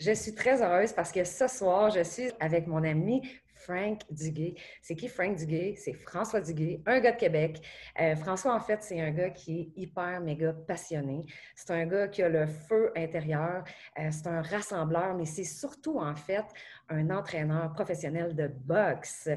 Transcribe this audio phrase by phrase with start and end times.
[0.00, 3.20] Je suis très heureuse parce que ce soir, je suis avec mon ami
[3.54, 4.54] Frank Duguay.
[4.80, 5.74] C'est qui Frank Duguay?
[5.76, 7.60] C'est François Duguay, un gars de Québec.
[8.00, 11.26] Euh, François, en fait, c'est un gars qui est hyper, méga passionné.
[11.54, 13.62] C'est un gars qui a le feu intérieur.
[13.98, 16.46] Euh, c'est un rassembleur, mais c'est surtout, en fait,
[16.88, 19.28] un entraîneur professionnel de boxe.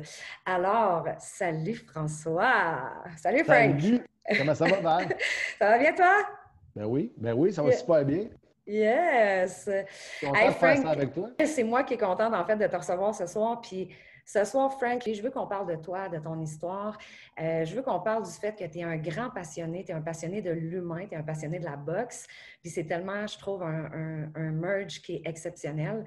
[0.45, 3.03] Alors, salut François!
[3.17, 3.81] Salut Frank!
[3.81, 3.99] Salut!
[4.37, 5.07] Comment ça va, Val?
[5.59, 6.25] ça va bien, toi?
[6.73, 8.29] Ben oui, ben oui, ça va super bien.
[8.65, 9.69] Yes!
[10.21, 11.29] Content de faire ça avec toi.
[11.45, 13.59] C'est moi qui est contente, en fait, de te recevoir ce soir.
[13.61, 13.89] Puis
[14.25, 16.97] ce soir, Frank, je veux qu'on parle de toi, de ton histoire.
[17.39, 19.95] Euh, je veux qu'on parle du fait que tu es un grand passionné, tu es
[19.95, 22.27] un passionné de l'humain, tu es un passionné de la boxe.
[22.61, 26.05] Puis c'est tellement, je trouve, un, merge qui est exceptionnel.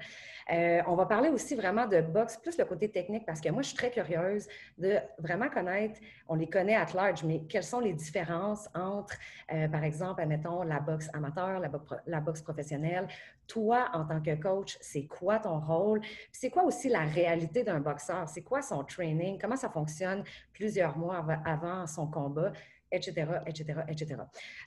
[0.51, 3.61] Euh, on va parler aussi vraiment de boxe, plus le côté technique, parce que moi,
[3.61, 7.79] je suis très curieuse de vraiment connaître, on les connaît à large, mais quelles sont
[7.79, 9.15] les différences entre,
[9.53, 11.69] euh, par exemple, admettons, la boxe amateur, la,
[12.07, 13.07] la boxe professionnelle.
[13.47, 16.01] Toi, en tant que coach, c'est quoi ton rôle?
[16.31, 18.27] C'est quoi aussi la réalité d'un boxeur?
[18.27, 19.39] C'est quoi son training?
[19.39, 22.51] Comment ça fonctionne plusieurs mois avant son combat?
[22.91, 24.21] etc., etc., etc.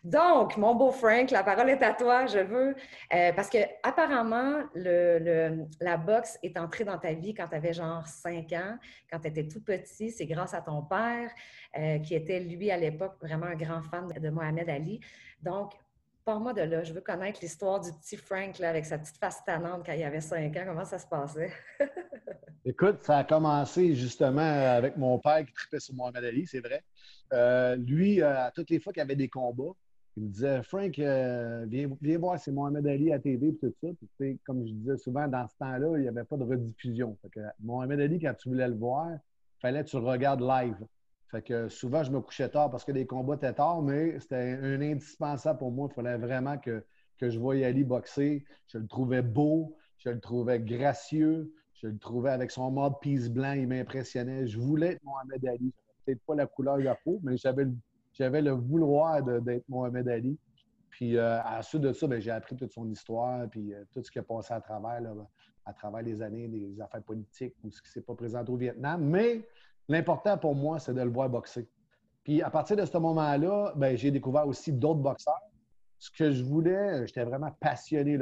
[0.05, 2.27] Donc, mon beau Frank, la parole est à toi.
[2.27, 2.75] Je veux,
[3.15, 8.07] euh, parce que apparemment, la boxe est entrée dans ta vie quand tu avais genre
[8.07, 8.79] 5 ans,
[9.11, 10.11] quand tu étais tout petit.
[10.11, 11.31] C'est grâce à ton père,
[11.79, 15.01] euh, qui était, lui, à l'époque, vraiment un grand fan de Mohamed Ali.
[15.43, 15.73] Donc,
[16.25, 16.85] Parle-moi de là.
[16.85, 20.03] Je veux connaître l'histoire du petit Frank là, avec sa petite face tannante quand il
[20.03, 20.65] avait 5 ans.
[20.67, 21.53] Comment ça se passait?
[22.65, 26.85] Écoute, ça a commencé justement avec mon père qui tripait sur Mohamed Ali, c'est vrai.
[27.33, 29.73] Euh, lui, euh, à toutes les fois qu'il y avait des combats,
[30.17, 33.89] il me disait Frank, euh, viens, voir, c'est Mohamed Ali à TV et tout ça.
[34.45, 37.17] Comme je disais souvent, dans ce temps-là, il n'y avait pas de rediffusion.
[37.61, 40.77] Mohamed Ali, quand tu voulais le voir, il fallait que tu le regardes live.
[41.31, 44.59] Fait que souvent, je me couchais tard parce que les combats étaient tard, mais c'était
[44.61, 45.89] un indispensable pour moi.
[45.91, 46.85] Il fallait vraiment que,
[47.21, 48.45] je voyais Ali boxer.
[48.67, 53.29] Je le trouvais beau, je le trouvais gracieux, je le trouvais avec son mode peace
[53.29, 54.49] blanc, il m'impressionnait.
[54.49, 55.73] Je voulais être Mohamed Ali.
[56.05, 60.37] Peut-être pas la couleur de la peau, mais j'avais le, vouloir d'être Mohamed Ali.
[60.89, 63.85] Puis euh, à la suite de ça, ben, j'ai appris toute son histoire, puis euh,
[63.93, 65.01] tout ce qui a passé à travers,
[65.65, 69.05] à travers les années, des affaires politiques ou ce qui s'est pas présenté au Vietnam.
[69.05, 69.47] Mais
[69.91, 71.69] L'important pour moi, c'est de le voir boxer.
[72.23, 75.43] Puis à partir de ce moment-là, ben, j'ai découvert aussi d'autres boxeurs.
[75.99, 78.17] Ce que je voulais, j'étais vraiment passionné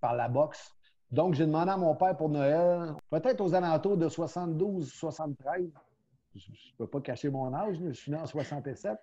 [0.00, 0.74] par, la boxe.
[1.12, 5.70] Donc, j'ai demandé à mon père pour Noël, peut-être aux alentours de 72, 73.
[6.34, 8.98] Je ne peux pas cacher mon âge, je suis né en 67.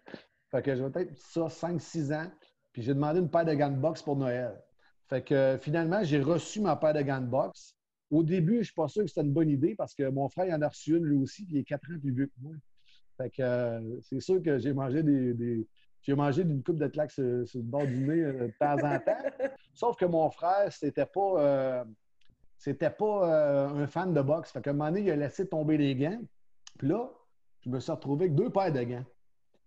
[0.51, 2.29] Fait que j'ai peut-être ça, 5-6 ans.
[2.73, 4.61] Puis j'ai demandé une paire de gants de boxe pour Noël.
[5.07, 7.77] Fait que finalement, j'ai reçu ma paire de gants de boxe.
[8.13, 10.29] Au début, je ne suis pas sûr que c'était une bonne idée parce que mon
[10.29, 12.41] frère en a reçu une lui aussi, puis il est quatre ans plus vieux que
[12.41, 12.53] moi.
[13.17, 15.67] Fait que euh, c'est sûr que j'ai mangé des,
[16.03, 18.99] j'ai mangé d'une coupe de claques sur, le bord du nez euh, de temps en
[18.99, 19.17] temps.
[19.73, 21.83] Sauf que mon frère, c'était pas euh,
[22.59, 24.51] c'était pas un fan de boxe.
[24.51, 26.21] Fait qu'à un moment donné, il a laissé tomber les gants.
[26.77, 27.09] Puis là,
[27.61, 29.05] je me suis retrouvé avec deux paires de gants.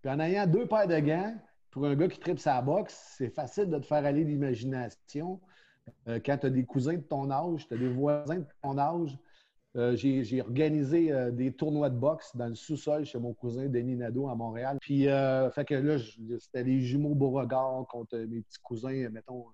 [0.01, 1.35] Puis en ayant deux paires de gants,
[1.69, 5.41] pour un gars qui tripe sa boxe, c'est facile de te faire aller l'imagination.
[6.07, 8.77] Euh, quand tu as des cousins de ton âge, tu as des voisins de ton
[8.77, 9.17] âge.
[9.75, 13.95] Euh, j'ai organisé euh, des tournois de boxe dans le sous-sol chez mon cousin Denis
[13.95, 14.77] Nadeau à Montréal.
[14.81, 15.97] Puis, fait que là,
[16.39, 19.45] c'était les jumeaux Beauregard contre mes petits cousins, mettons,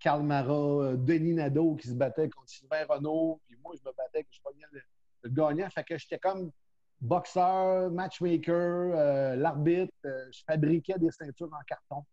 [0.00, 3.40] Karl Mara, Denis Nadeau qui se battait contre Sylvain Renault.
[3.46, 4.80] Puis moi, je me battais je pognais le,
[5.22, 5.68] le gagnant.
[5.70, 6.52] Fait que j'étais comme
[7.00, 9.92] boxeur, matchmaker, l'arbitre.
[10.04, 12.04] je fabriquais des ceintures en carton.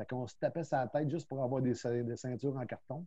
[0.00, 3.04] Fait qu'on se tapait sa tête juste pour avoir des, ceintures en carton.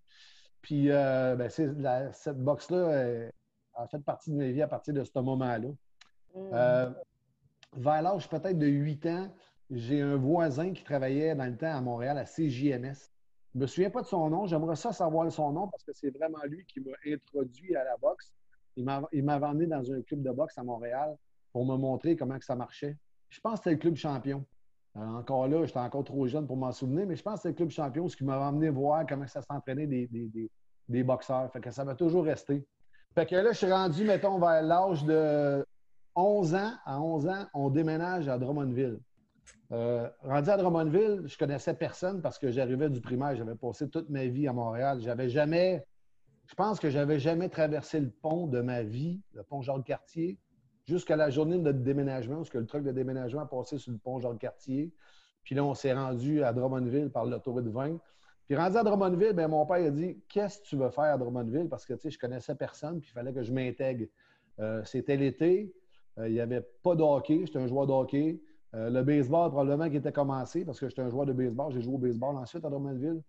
[0.62, 3.30] Puis, euh, ben, cette boxe-là euh,
[3.74, 5.70] a fait partie de ma vie à partir de ce moment-là.
[5.70, 6.50] Mm.
[6.54, 6.90] Euh,
[7.78, 9.34] vers l'âge peut-être de 8 ans,
[9.72, 13.10] j'ai un voisin qui travaillait dans le temps à Montréal, à CJMS.
[13.54, 14.46] Je ne me souviens pas de son nom.
[14.46, 17.98] J'aimerais ça savoir son nom parce que c'est vraiment lui qui m'a introduit à la
[17.98, 18.32] boxe.
[18.76, 18.86] Il
[19.24, 21.16] m'avait emmené dans un club de boxe à Montréal
[21.52, 22.98] pour me montrer comment que ça marchait.
[23.30, 24.46] Je pense que c'était le club champion.
[24.96, 27.50] Euh, encore là, j'étais encore trop jeune pour m'en souvenir, mais je pense que c'est
[27.50, 30.08] le club champion, ce qui m'a amené voir comment ça s'entraînait des,
[30.88, 31.52] des, boxeurs.
[31.52, 32.64] Fait que ça va toujours rester.
[33.16, 35.66] Fait que là, je suis rendu, mettons, vers l'âge de
[36.16, 36.72] 11 ans.
[36.86, 39.00] À 11 ans, on déménage à Drummondville.
[39.72, 43.36] Euh, rendu à Drummondville, je connaissais personne parce que j'arrivais du primaire.
[43.36, 45.00] J'avais passé toute ma vie à Montréal.
[45.02, 45.84] J'avais jamais,
[46.48, 50.38] je pense que j'avais jamais traversé le pont de ma vie, le pont Jean-Cartier,
[50.86, 53.92] jusqu'à la journée de notre déménagement, parce que le truc de déménagement a passé sur
[53.92, 54.92] le pont Jean-Cartier.
[55.44, 57.98] Puis là, on s'est rendu à Drummondville par l'autoroute 20.
[58.48, 61.18] Puis rendu à Drummondville, bien, mon père a dit Qu'est-ce que tu veux faire à
[61.18, 64.06] Drummondville Parce que tu sais, je connaissais personne, puis il fallait que je m'intègre.
[64.60, 65.74] Euh, c'était l'été,
[66.20, 68.42] euh, il n'y avait pas de hockey, j'étais un joueur de hockey.
[68.76, 71.72] Euh, le baseball, probablement, qui était commencé parce que j'étais un joueur de baseball.
[71.72, 73.22] J'ai joué au baseball ensuite à Drummondville.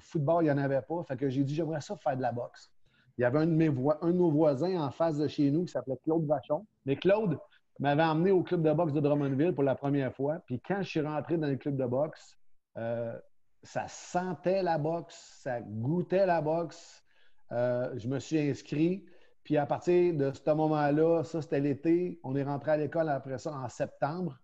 [0.00, 1.02] football, il n'y en avait pas.
[1.04, 2.72] Fait que j'ai dit J'aimerais ça faire de la boxe.
[3.16, 5.64] il y avait un de, mes un de nos voisins en face de chez nous
[5.64, 6.66] qui s'appelait Claude Vachon.
[6.88, 7.38] Mais Claude
[7.80, 10.38] m'avait emmené au club de boxe de Drummondville pour la première fois.
[10.46, 12.38] Puis quand je suis rentré dans le club de boxe,
[12.78, 13.14] euh,
[13.62, 17.04] ça sentait la boxe, ça goûtait la boxe.
[17.52, 19.04] Euh, je me suis inscrit.
[19.44, 23.36] Puis à partir de ce moment-là, ça c'était l'été, on est rentré à l'école après
[23.36, 24.38] ça en septembre.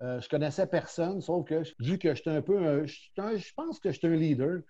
[0.00, 4.08] Euh, je connaissais personne, sauf que vu que j'étais un peu, je pense que j'étais
[4.08, 4.60] un leader.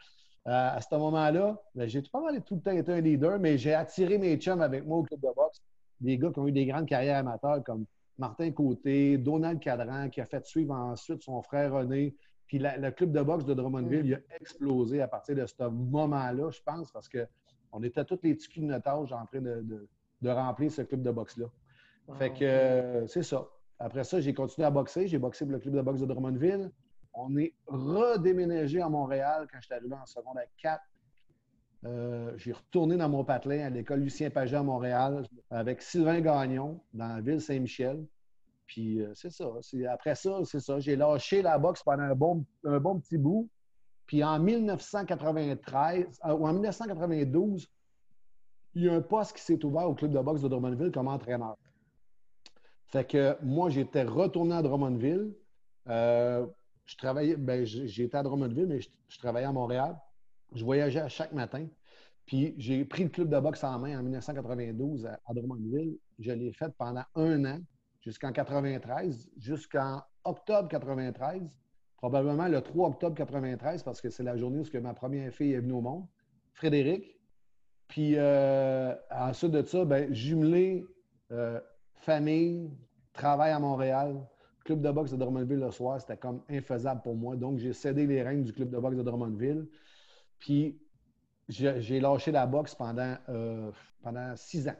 [0.46, 3.74] À ce moment-là, ben, j'ai pas mal tout le temps été un leader, mais j'ai
[3.74, 5.60] attiré mes chums avec moi au club de boxe.
[6.00, 7.84] Des gars qui ont eu des grandes carrières amateurs comme
[8.18, 12.14] Martin Côté, Donald Cadran, qui a fait suivre ensuite son frère René.
[12.46, 16.50] Puis le club de boxe de Drummondville, il a explosé à partir de ce moment-là,
[16.50, 19.88] je pense, parce qu'on était tous les petits de en train de,
[20.28, 21.46] remplir ce club de boxe-là.
[22.18, 23.46] Fait que euh, c'est ça.
[23.78, 25.06] Après ça, j'ai continué à boxer.
[25.06, 26.70] J'ai boxé pour le club de boxe de Drummondville.
[27.14, 30.82] On est redéménagé à Montréal quand je suis arrivé en secondaire 4.
[31.84, 36.80] Euh, j'ai retourné dans mon patelin à l'école Lucien Paget à Montréal avec Sylvain Gagnon
[36.92, 38.04] dans la ville Saint-Michel.
[38.66, 39.46] Puis euh, c'est ça.
[39.90, 40.78] Après ça, c'est ça.
[40.78, 43.48] J'ai lâché la boxe pendant un bon, un bon petit bout.
[44.06, 47.66] Puis en 1993 euh, ou en 1992,
[48.74, 51.08] il y a un poste qui s'est ouvert au club de boxe de Drummondville comme
[51.08, 51.56] entraîneur.
[52.86, 55.32] Fait que moi, j'étais retourné à Drummondville
[56.90, 59.96] je travaillais, ben, j'étais à Drummondville, mais je, travaillais à Montréal.
[60.54, 61.66] Je voyageais à chaque matin.
[62.26, 65.98] Puis j'ai pris le club de boxe en main en 1992 à, Drummondville.
[66.18, 67.58] Je l'ai fait pendant un an,
[68.00, 71.58] jusqu'en 93, jusqu'en octobre 93,
[71.96, 75.60] probablement le 3 octobre 93, parce que c'est la journée où ma première fille est
[75.60, 76.06] venue au monde,
[76.52, 77.18] Frédéric.
[77.88, 80.86] Puis euh, ensuite de ça, ben, jumelé,
[81.32, 81.60] euh,
[81.94, 82.70] famille,
[83.12, 84.24] travail à Montréal,
[84.64, 87.34] club de boxe de Drummondville le soir, c'était comme infaisable pour moi.
[87.34, 89.66] Donc, j'ai cédé les règnes du club de boxe de Drummondville.
[90.40, 90.78] Puis,
[91.48, 93.70] j'ai lâché la boxe pendant, euh,
[94.02, 94.76] pendant six ans.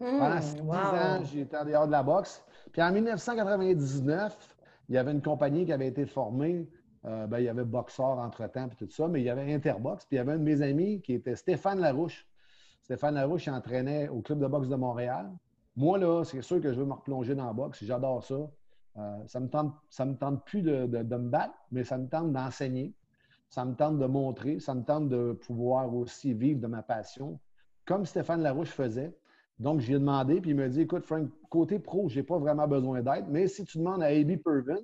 [0.00, 2.44] Hmm, pendant six ans, j'étais en dehors de la boxe.
[2.72, 4.56] Puis en 1999,
[4.88, 6.68] il y avait une compagnie qui avait été formée.
[7.04, 10.04] Euh, ben, il y avait Boxeur entre-temps, puis tout ça, mais il y avait Interbox.
[10.04, 12.26] Puis il y avait un de mes amis qui était Stéphane Larouche.
[12.82, 15.30] Stéphane Larouche il entraînait au club de boxe de Montréal.
[15.76, 17.84] Moi, là, c'est sûr que je veux me replonger dans la boxe.
[17.84, 18.34] J'adore ça.
[18.96, 22.08] Euh, ça ne me, tente, ça me tente plus de, me battre, mais ça me
[22.08, 22.94] tente d'enseigner.
[23.50, 24.60] Ça me tente de montrer.
[24.60, 27.38] Ça me tente de pouvoir aussi vivre de ma passion,
[27.84, 29.14] comme Stéphane Larouche faisait.
[29.58, 32.68] Donc, j'ai demandé, puis il m'a dit Écoute, Frank, côté pro, je n'ai pas vraiment
[32.68, 34.78] besoin d'aide, mais si tu demandes à Abby Pervin,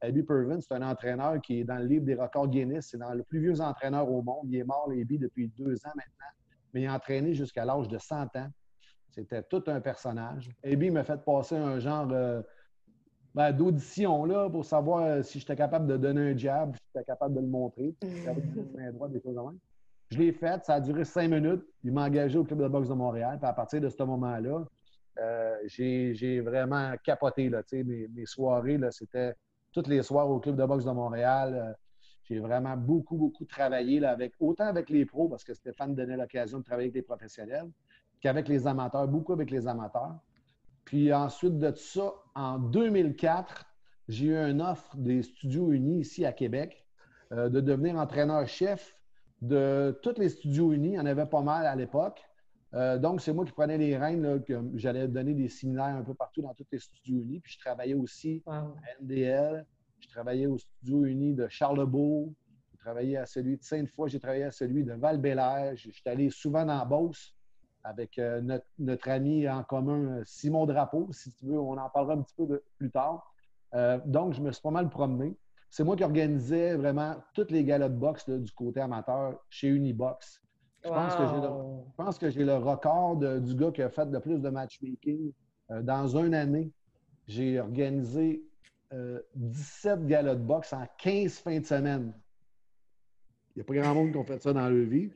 [0.00, 2.88] Abby Pervin, c'est un entraîneur qui est dans le livre des records Guinness.
[2.90, 4.46] C'est dans le plus vieux entraîneur au monde.
[4.48, 6.32] Il est mort, Abby, depuis deux ans maintenant,
[6.72, 8.50] mais il a entraîné jusqu'à l'âge de 100 ans.
[9.10, 10.50] C'était tout un personnage.
[10.64, 12.08] Abby m'a fait passer un genre.
[12.12, 12.42] Euh,
[13.34, 17.34] ben, d'audition là, pour savoir si j'étais capable de donner un jab, si j'étais capable
[17.34, 17.94] de le montrer,
[20.10, 21.62] Je l'ai fait, ça a duré cinq minutes.
[21.84, 23.38] Il m'a engagé au club de boxe de Montréal.
[23.38, 24.64] Puis à partir de ce moment-là,
[25.20, 27.48] euh, j'ai vraiment capoté.
[27.48, 29.34] Là, mes, mes soirées, c'était
[29.72, 31.54] toutes les soirs au club de boxe de Montréal.
[31.54, 31.72] Euh,
[32.24, 36.16] j'ai vraiment beaucoup, beaucoup travaillé là, avec, autant avec les pros, parce que Stéphane donnait
[36.16, 37.70] l'occasion de travailler avec les professionnels,
[38.20, 40.18] qu'avec les amateurs, beaucoup avec les amateurs.
[40.88, 43.66] Puis ensuite de ça, en 2004,
[44.08, 46.82] j'ai eu une offre des Studios Unis ici à Québec
[47.30, 48.98] euh, de devenir entraîneur-chef
[49.42, 50.92] de tous les Studios Unis.
[50.92, 52.22] Il y en avait pas mal à l'époque.
[52.72, 56.14] Euh, donc, c'est moi qui prenais les rênes, que j'allais donner des séminaires un peu
[56.14, 57.40] partout dans tous les Studios Unis.
[57.40, 58.66] Puis je travaillais aussi à
[59.02, 59.66] NDL,
[60.00, 62.32] je travaillais au Studio Unis de Charlebourg,
[62.72, 65.76] j'ai travaillé à celui de Sainte-Foy, j'ai travaillé à celui de Val-Bélair.
[65.76, 67.34] J'étais allé souvent dans Beauce
[67.84, 68.40] avec euh,
[68.78, 71.08] notre, ami en commun, Simon Drapeau.
[71.12, 73.32] Si tu veux, on en parlera un petit peu plus tard.
[73.74, 75.36] Euh, donc, je me suis pas mal promené.
[75.70, 80.40] C'est moi qui organisais vraiment toutes les galas de boxe du côté amateur chez Unibox.
[80.84, 80.88] Je,
[81.96, 85.32] pense que j'ai le record du gars qui a fait le plus de matchmaking.
[85.70, 86.70] Euh, dans une année,
[87.26, 88.42] j'ai organisé
[89.34, 92.14] 17 galas de boxe en 15 fins de semaine.
[93.54, 95.10] Il n'y a pas grand monde qui a fait ça dans leur vie.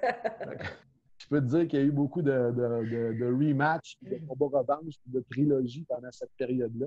[1.30, 4.64] je peux te dire qu'il y a eu beaucoup de, de, de, rematchs, de combats
[5.06, 6.86] de trilogies pendant cette période-là.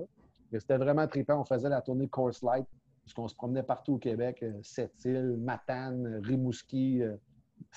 [0.50, 1.40] Mais c'était vraiment trippant.
[1.40, 2.66] On faisait la tournée Course Light,
[3.02, 7.02] puisqu'on se promenait partout au Québec, euh, Sept-Îles, Matane, Rimouski.
[7.02, 7.16] Euh,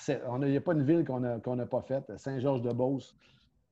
[0.08, 3.14] il n'y a pas une ville qu'on n'a pas faite, Saint-Georges-de-Beauce.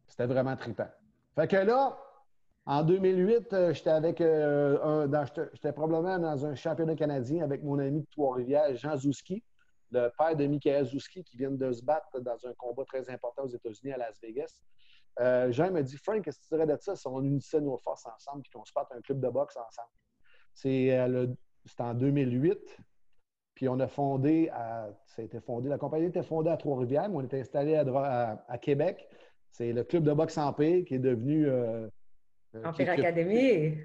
[0.07, 0.89] C'était vraiment trippant.
[1.35, 1.99] Fait que là,
[2.65, 8.07] en 2008, euh, j'étais avec j'étais probablement dans un championnat canadien avec mon ami de
[8.13, 9.43] Trois-Rivières, Jean Zouski
[9.95, 13.45] le père de Michael Zouski qui vient de se battre dans un combat très important
[13.45, 14.61] aux États-Unis à Las Vegas.
[15.21, 17.79] Euh, Jean me dit Frank, qu'est-ce que tu dirais de ça si on unissait nos
[17.79, 19.93] forces ensemble et qu'on se batte un club de boxe ensemble?
[20.53, 21.27] C'est euh,
[21.79, 22.59] en 2008.
[23.55, 27.09] Puis on a fondé, à, ça a été fondé, la compagnie était fondée à Trois-Rivières,
[27.09, 29.09] mais on était installé à, Québec.
[29.53, 31.47] C'est le club de boxe Empire qui est devenu.
[31.49, 31.89] Euh,
[32.65, 33.79] Empire Academy.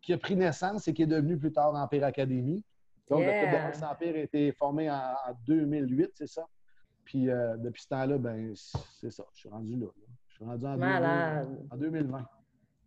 [0.00, 2.64] Qui a, pris naissance et qui est devenu plus tard Empire Academy.
[3.12, 5.14] Donc, le boxe Empire a été formé en,
[5.46, 6.46] 2008, c'est ça?
[7.04, 9.24] Puis euh, depuis ce temps-là, ben, c'est ça.
[9.34, 9.86] Je suis rendu là.
[10.28, 10.80] Je suis rendu en,
[11.70, 12.26] en 2020.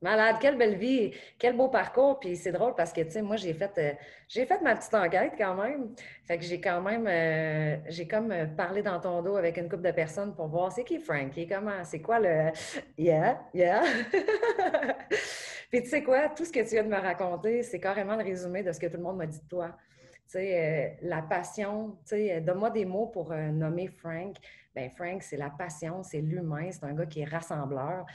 [0.01, 2.19] Malade, quelle belle vie, quel beau parcours.
[2.19, 3.93] Puis c'est drôle parce que, tu sais, moi, j'ai fait, euh,
[4.27, 5.95] j'ai fait ma petite enquête quand même.
[6.23, 9.83] Fait que j'ai quand même, euh, j'ai comme parlé dans ton dos avec une couple
[9.83, 12.51] de personnes pour voir c'est qui Frankie, comment, c'est quoi le.
[12.97, 13.83] Yeah, yeah.
[15.71, 18.23] Puis tu sais quoi, tout ce que tu viens de me raconter, c'est carrément le
[18.23, 19.75] résumé de ce que tout le monde m'a dit de toi.
[20.27, 24.35] Sais, la passion, sais, donne-moi des mots pour nommer Frank.
[24.73, 28.05] Ben Frank, c'est la passion, c'est l'humain, c'est un gars qui est rassembleur.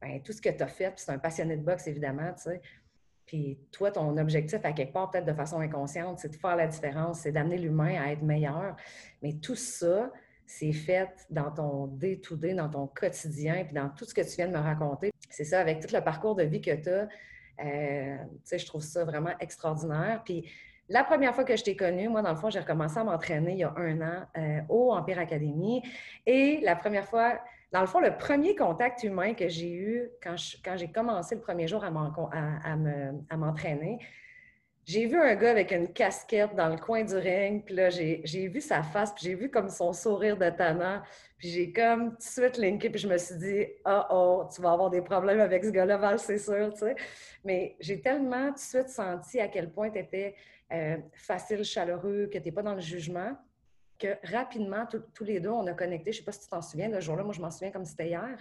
[0.00, 2.60] Ben, tout ce que tu as fait, c'est un passionné de boxe, évidemment, tu sais.
[3.26, 6.68] Puis toi, ton objectif, à quelque part, peut-être de façon inconsciente, c'est de faire la
[6.68, 8.76] différence, c'est d'amener l'humain à être meilleur.
[9.20, 10.12] Mais tout ça,
[10.46, 14.46] c'est fait dans ton day-to-day, dans ton quotidien, puis dans tout ce que tu viens
[14.46, 15.10] de me raconter.
[15.28, 17.08] C'est ça, avec tout le parcours de vie que tu as,
[17.64, 18.16] euh,
[18.50, 20.22] je trouve ça vraiment extraordinaire.
[20.24, 20.48] Puis
[20.88, 23.52] la première fois que je t'ai connue, moi, dans le fond, j'ai recommencé à m'entraîner
[23.52, 25.82] il y a un an euh, au Empire Academy.
[26.26, 27.40] Et la première fois,
[27.72, 31.66] dans le fond, le premier contact humain que j'ai eu quand, j'ai commencé le premier
[31.66, 31.90] jour à,
[33.36, 33.98] m'entraîner,
[34.86, 38.48] j'ai vu un gars avec une casquette dans le coin du ring, puis là, j'ai
[38.48, 41.02] vu sa face, puis j'ai vu comme son sourire de tannant,
[41.36, 44.62] puis j'ai comme tout de suite linké, puis je me suis dit «Oh, oh, tu
[44.62, 46.94] vas avoir des problèmes avec ce gars-là, Val, c'est sûr, tu sais.»
[47.44, 50.36] Mais j'ai tellement tout de suite senti à quel point tu étais
[50.72, 53.36] euh, facile, chaleureux, que tu n'es pas dans le jugement
[53.98, 56.12] que rapidement, tous les deux, on a connecté.
[56.12, 57.84] Je ne sais pas si tu t'en souviens, le jour-là, moi, je m'en souviens comme
[57.84, 58.38] c'était hier.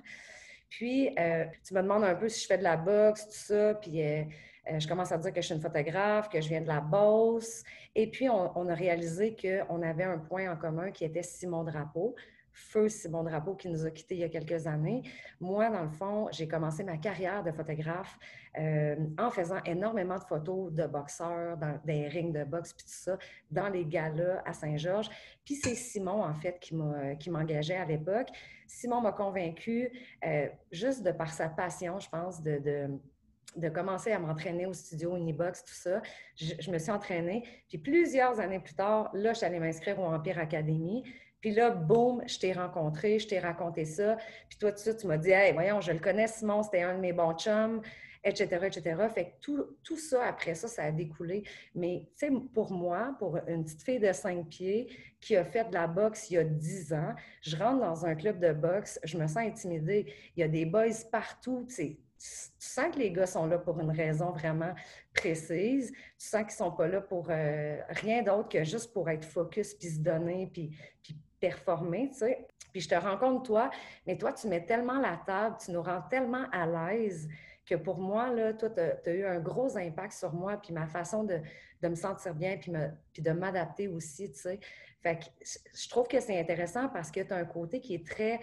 [0.69, 3.73] Puis, euh, tu me demandes un peu si je fais de la boxe, tout ça.
[3.75, 4.23] Puis, euh,
[4.67, 7.63] je commence à dire que je suis une photographe, que je viens de la Beauce.
[7.93, 12.15] Et puis, on, a réalisé qu'on avait un point en commun qui était Simon Drapeau.
[12.51, 15.03] Feu Simon Drapeau qui nous a quittés il y a quelques années.
[15.41, 18.17] Moi, dans le fond, j'ai commencé ma carrière de photographe
[18.57, 22.93] euh, en faisant énormément de photos de boxeurs dans des rings de boxe puis tout
[22.93, 23.17] ça,
[23.51, 25.09] dans les galas à Saint-Georges.
[25.43, 28.29] Puis c'est Simon, en fait, qui m'engageait à l'époque.
[28.67, 29.91] Simon m'a convaincu,
[30.25, 32.89] euh, juste de par sa passion, je pense, de
[33.69, 36.01] commencer à m'entraîner au studio Unibox, tout ça.
[36.35, 37.43] Je, me suis entraînée.
[37.67, 41.03] Puis plusieurs années plus tard, là, je suis allée m'inscrire au Empire Academy.
[41.41, 44.17] Puis là, boum, je t'ai rencontré, je t'ai raconté ça.
[44.49, 46.95] Puis toi, tout ça, tu m'as dit, hey, voyons, je le connais, Simon, c'était un
[46.95, 47.81] de mes bons chums,
[48.23, 48.95] etc., etc.
[49.13, 51.43] Fait que tout, tout ça, après ça, ça a découlé.
[51.75, 54.87] Mais, tu sais, pour moi, pour une petite fille de cinq pieds
[55.21, 58.15] qui a fait de la boxe il y a dix ans, je rentre dans un
[58.15, 60.11] club de boxe, je me sens intimidée.
[60.35, 63.57] Il y a des boys partout, tu sais tu sens que les gars sont là
[63.57, 64.73] pour une raison vraiment
[65.13, 65.91] précise.
[65.91, 69.25] Tu sens qu'ils ne sont pas là pour euh, rien d'autre que juste pour être
[69.25, 72.47] focus, puis se donner, puis, puis performer, tu sais.
[72.71, 73.69] Puis je te rencontre toi,
[74.05, 77.27] mais toi, tu mets tellement la table, tu nous rends tellement à l'aise
[77.65, 80.85] que pour moi, là, toi, tu as, eu un gros impact sur moi, puis ma
[80.87, 81.41] façon de,
[81.81, 82.71] me sentir bien, puis,
[83.13, 84.59] puis de m'adapter aussi, tu sais.
[85.01, 85.25] Fait que
[85.73, 88.39] je trouve que c'est intéressant parce que tu as un côté qui est très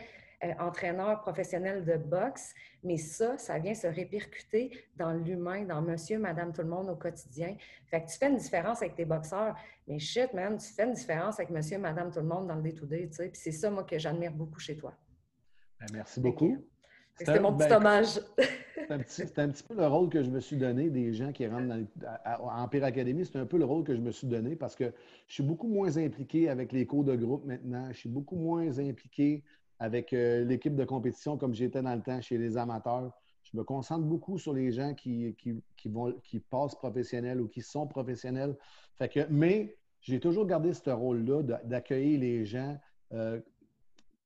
[0.58, 6.52] entraîneur professionnel de boxe, mais ça, ça vient se répercuter dans l'humain, dans monsieur, madame,
[6.52, 7.56] tout le monde au quotidien.
[7.86, 9.54] Fait que tu fais une différence avec tes boxeurs,
[9.86, 12.62] mais shit, man, tu fais une différence avec monsieur, madame, tout le monde dans le
[12.62, 13.28] day-to-day, tu sais.
[13.28, 14.94] Puis c'est ça, moi, que j'admire beaucoup chez toi.
[15.80, 16.58] Ben, merci beaucoup.
[17.14, 18.20] C'était mon petit ben, hommage.
[19.06, 21.68] C'est un, petit peu le rôle que je me suis donné des gens qui rentrent
[21.68, 21.86] dans,
[22.24, 23.24] à, Empire Academy.
[23.24, 24.92] C'est un peu le rôle que je me suis donné parce que
[25.28, 27.86] je suis beaucoup moins impliqué avec les cours de groupe maintenant.
[27.92, 29.44] Je suis beaucoup moins impliqué
[29.82, 33.12] avec euh, l'équipe de compétition comme j'étais dans le temps chez les amateurs.
[33.42, 37.62] Je me concentre beaucoup sur les gens qui, qui, vont, qui passent professionnels ou qui
[37.62, 38.56] sont professionnels.
[38.96, 42.78] Fait que, mais j'ai toujours gardé ce rôle-là d'accueillir les gens.
[43.12, 43.40] Euh,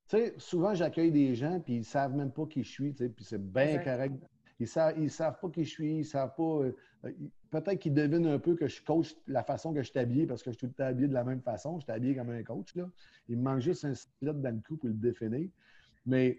[0.09, 2.93] tu sais, souvent, j'accueille des gens, puis ils ne savent même pas qui je suis,
[2.93, 4.15] puis c'est bien correct.
[4.61, 6.65] Ils ne savent, ils savent pas qui je suis, ils savent pas.
[6.65, 6.73] Euh,
[7.61, 10.43] peut-être qu'ils devinent un peu que je coach la façon que je suis habillé parce
[10.43, 11.79] que je suis tout le temps habillé de la même façon.
[11.79, 12.75] Je suis habillé comme un coach.
[12.75, 12.89] Là.
[13.29, 15.49] Il me manque juste un split dans le cou pour le définir.
[16.07, 16.39] Mais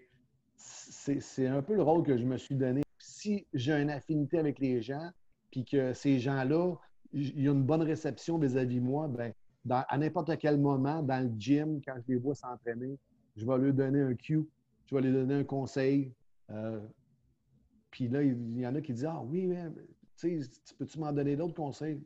[0.56, 2.82] c'est un peu le rôle que je me suis donné.
[2.98, 5.10] Si j'ai une affinité avec les gens,
[5.50, 6.74] puis que ces gens-là,
[7.12, 9.32] il y a une bonne réception vis-à-vis de moi, ben,
[9.68, 12.98] à n'importe quel moment, dans le gym, quand je les vois s'entraîner,
[13.36, 14.46] je vais leur donner un cue,
[14.86, 16.12] je vais leur donner un conseil.
[16.50, 16.80] Euh,
[17.90, 19.64] puis là, il y en a qui disent Ah oui, mais
[20.18, 22.00] tu peux-tu m'en donner d'autres conseils?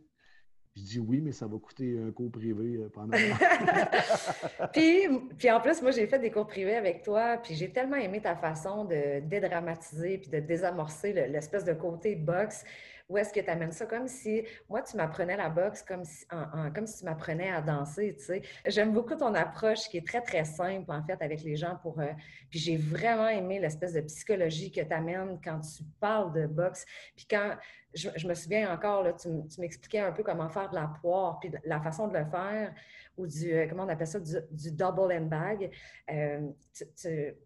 [0.75, 3.13] Je dis oui, mais ça va coûter un cours privé euh, pendant.
[4.73, 5.07] puis,
[5.39, 8.23] puis en plus, moi, j'ai fait des cours privés avec toi, puis j'ai tellement aimé
[8.23, 12.65] ta façon de dédramatiser puis de désamorcer l'espèce de côté box
[13.13, 13.85] Ou est-ce que tu amènes ça?
[13.85, 18.43] Comme si, moi, tu m'apprenais la boxe comme si, tu m'apprenais à danser, tu sais.
[18.65, 22.01] J'aime beaucoup ton approche qui est très, très simple, en fait, avec les gens pour...
[22.01, 22.07] Euh,
[22.49, 26.87] puis j'ai vraiment aimé l'espèce de psychologie que tu amènes quand tu parles de boxe.
[27.15, 27.55] Puis quand,
[27.93, 29.29] je, me souviens encore, tu,
[29.61, 32.73] m'expliquais un peu comment faire de la poire, puis la façon de le faire,
[33.17, 35.71] ou du, euh, comment on appelle ça, du, double and bag.
[36.11, 36.49] Euh,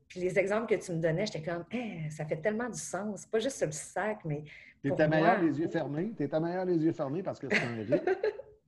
[0.09, 3.27] puis les exemples que tu me donnais, j'étais comme, hein, ça fait tellement du sens.
[3.27, 4.45] Pas juste le sac, mais.
[4.83, 6.13] Tu es meilleur les yeux fermés.
[6.17, 8.11] Tu es meilleur les yeux fermés parce que c'est un rythme.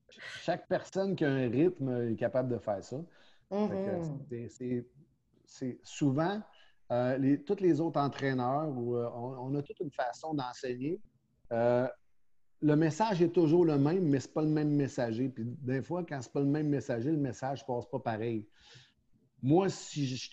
[0.43, 3.01] Chaque personne qui a un rythme est capable de faire ça.
[3.51, 4.85] Mm-hmm.
[5.45, 6.43] C'est souvent,
[6.91, 11.01] euh, les, tous les autres entraîneurs, où, on, a toute une façon d'enseigner.
[12.61, 15.29] Le message est toujours le même, mais ce n'est pas le même messager.
[15.29, 18.47] Puis des fois, quand ce n'est pas le même messager, le message passe pas pareil.
[19.43, 20.31] Moi, si je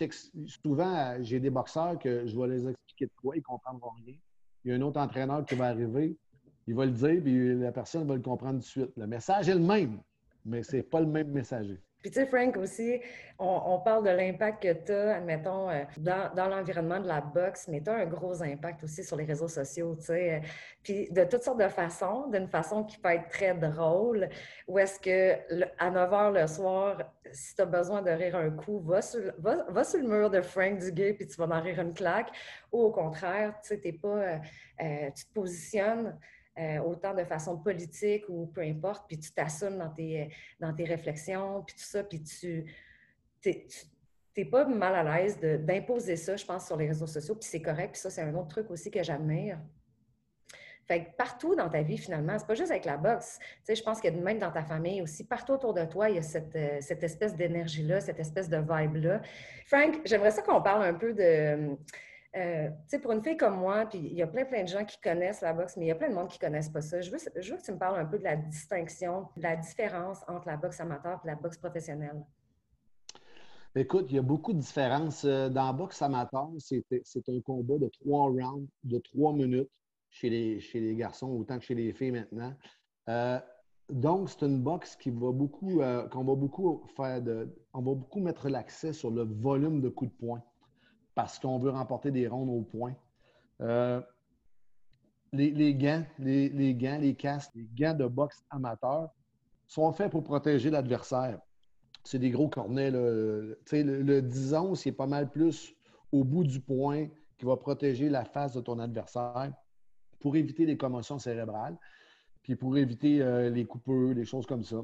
[0.47, 4.15] souvent, j'ai des boxeurs que je vais les expliquer de quoi, ils comprendront rien.
[4.63, 6.17] Il y a un autre entraîneur qui va arriver,
[6.65, 8.91] il va le dire, puis la personne va le comprendre tout de suite.
[8.97, 10.01] Le message est le même,
[10.43, 11.79] mais ce n'est pas le même messager.
[12.05, 13.01] Puis tu sais, Frank, aussi,
[13.39, 17.81] on, parle de l'impact que tu as, admettons, euh, dans, l'environnement de la boxe, mais
[17.81, 20.41] tu as un gros impact aussi sur les réseaux sociaux, tu sais.
[20.83, 24.29] Puis de toutes sortes de façons, d'une façon qui peut être très drôle,
[24.67, 25.33] ou est-ce que
[25.79, 26.97] à 9 h le soir,
[27.31, 30.41] si tu as besoin de rire un coup, va sur, va, sur le mur de
[30.41, 32.29] Frank Duguay puis tu vas en rire une claque,
[32.71, 34.37] ou au contraire, tu sais, t'es pas, euh,
[34.83, 36.15] euh, tu te positionnes
[36.57, 40.85] euh, autant de façon politique ou peu importe, puis tu t'assumes dans tes, dans tes
[40.85, 42.65] réflexions, puis tout ça, puis tu
[44.37, 47.61] n'es pas mal à l'aise d'imposer ça, je pense, sur les réseaux sociaux, puis c'est
[47.61, 49.59] correct, puis ça, c'est un autre truc aussi que j'admire.
[50.87, 53.39] Fait que partout dans ta vie, finalement, c'est pas juste avec la boxe.
[53.39, 56.17] Tu sais, je pense que même dans ta famille aussi, partout autour de toi, il
[56.17, 59.21] y a cette, euh, cette espèce d'énergie-là, cette espèce de vibe-là.
[59.65, 61.75] Frank, j'aimerais ça qu'on parle un peu de
[62.35, 64.67] euh, tu sais, pour une fille comme moi, puis il y a plein, plein de
[64.67, 66.69] gens qui connaissent la boxe, mais il y a plein de monde qui ne connaissent
[66.69, 66.99] pas ça.
[66.99, 69.55] Je veux, je veux que tu me parles un peu de la distinction, de la
[69.55, 72.25] différence entre la boxe amateur et la boxe professionnelle.
[73.73, 75.23] Écoute, il y a beaucoup de différences.
[75.25, 79.71] Euh, dans la boxe amateur, c'est un combat de trois rounds, de trois minutes
[80.09, 82.53] chez les, chez les garçons, autant que chez les filles maintenant.
[83.09, 83.39] Euh,
[83.89, 87.53] donc, c'est une boxe qui va beaucoup, qu'on va beaucoup faire de.
[87.73, 90.43] On va beaucoup mettre l'accès sur le volume de coups de poing
[91.15, 92.93] parce qu'on veut remporter des rondes au point.
[93.61, 94.01] Euh,
[95.31, 99.09] les, gants, les, gants, les casques, les gants de boxe amateur
[99.67, 101.39] sont faits pour protéger l'adversaire.
[102.03, 102.91] C'est des gros cornets.
[102.91, 105.73] Le, le 10 11 c'est pas mal plus
[106.11, 109.51] au bout du point qui va protéger la face de ton adversaire
[110.19, 111.77] pour éviter les commotions cérébrales,
[112.43, 114.77] puis pour éviter euh, les coupeurs, les choses comme ça.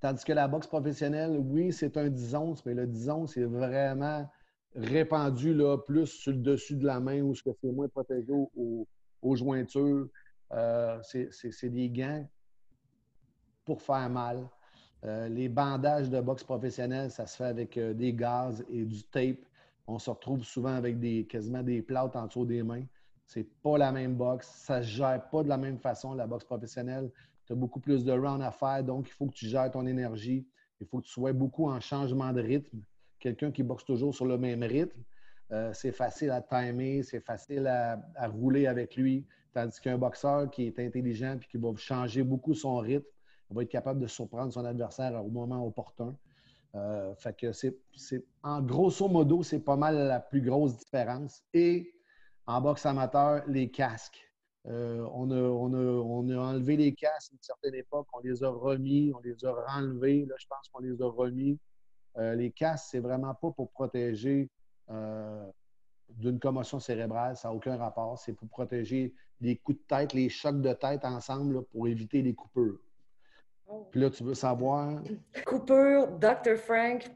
[0.00, 3.44] Tandis que la boxe professionnelle, oui, c'est un 10 11 mais le 10 11 c'est
[3.44, 4.28] vraiment
[4.76, 8.32] répandu là, plus sur le dessus de la main ou ce que c'est moins protégé
[8.32, 10.08] aux, jointures.
[10.52, 12.28] Euh, c'est des gants
[13.64, 14.48] pour faire mal.
[15.04, 19.02] Euh, les bandages de boxe professionnelle, ça se fait avec euh, des gaz et du
[19.04, 19.38] tape.
[19.86, 22.84] On se retrouve souvent avec des, quasiment des plâtres en dessous des mains.
[23.24, 24.46] C'est pas la même boxe.
[24.46, 27.10] Ça se gère pas de la même façon, la boxe professionnelle.
[27.46, 29.86] Tu as beaucoup plus de rounds à faire, donc il faut que tu gères ton
[29.86, 30.46] énergie.
[30.80, 32.80] Il faut que tu sois beaucoup en changement de rythme
[33.26, 35.02] quelqu'un qui boxe toujours sur le même rythme,
[35.50, 39.26] euh, c'est facile à timer, c'est facile à, rouler avec lui.
[39.52, 43.08] Tandis qu'un boxeur qui est intelligent et qui va changer beaucoup son rythme,
[43.50, 46.16] va être capable de surprendre son adversaire au moment opportun.
[46.76, 47.74] Euh, fait que c'est,
[48.42, 51.42] en grosso modo, c'est pas mal la plus grosse différence.
[51.52, 51.92] Et
[52.46, 54.20] en boxe amateur, les casques.
[54.66, 58.50] Euh, on, a, on, a, enlevé les casques à une certaine époque, on les a
[58.50, 60.26] remis, on les a enlevés.
[60.26, 61.58] Là, je pense qu'on les a remis.
[62.18, 64.48] Euh, les casques, c'est vraiment pas pour protéger
[64.90, 65.46] euh,
[66.10, 68.18] d'une commotion cérébrale, ça n'a aucun rapport.
[68.18, 72.34] C'est pour protéger les coups de tête, les chocs de tête ensemble pour éviter les
[72.34, 72.78] coupures.
[73.68, 73.86] Oh.
[73.90, 75.02] Puis là, tu veux savoir.
[75.44, 76.56] Coupure, Dr.
[76.56, 77.10] Frank,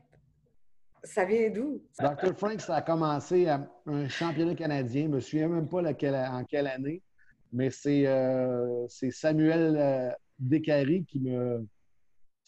[1.02, 1.80] ça vient d'où?
[1.98, 2.34] Dr.
[2.36, 5.04] Frank, ça a commencé à un championnat canadien.
[5.04, 7.02] Je ne me souviens même pas en quelle année,
[7.52, 11.66] mais c'est euh, Samuel Descaries qui me,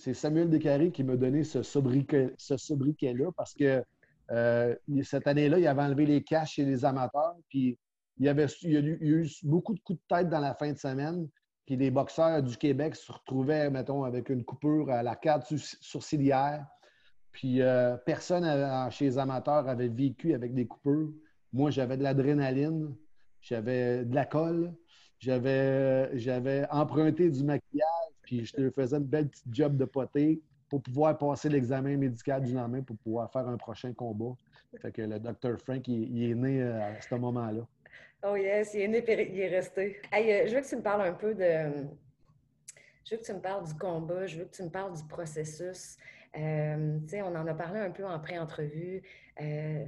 [0.02, 3.84] c'est Samuel Descaries qui m'a donné ce sobriquet-là parce que
[4.32, 7.78] euh, cette année-là, il avait enlevé les caches chez les amateurs, puis
[8.18, 11.28] il y, a eu, beaucoup de coups de tête dans la fin de semaine,
[11.66, 15.44] puis les boxeurs du Québec se retrouvaient, mettons, avec une coupure à l'arcade
[15.80, 16.66] sourcilière,
[17.30, 21.12] puis euh, personne chez les amateurs avait vécu avec des coupures.
[21.52, 22.92] Moi, j'avais de l'adrénaline,
[23.40, 24.74] j'avais de la colle,
[25.20, 27.91] j'avais emprunté du maquillage,
[28.32, 32.54] je te faisais une belle petite job de poté pour pouvoir passer l'examen médical du
[32.54, 34.34] lendemain pour pouvoir faire un prochain combat.
[34.80, 35.58] Fait que le Dr.
[35.58, 37.66] Frank, il, est né euh, à ce moment-là.
[38.26, 40.00] Oh yes, il est, resté.
[40.10, 41.86] Hey, je veux que tu me parles un peu de,
[43.04, 45.04] je veux que tu me parles du combat, je veux que tu me parles du
[45.04, 45.98] processus.
[46.36, 49.02] Euh, on en a parlé un peu en pré-entrevue.
[49.40, 49.84] Euh,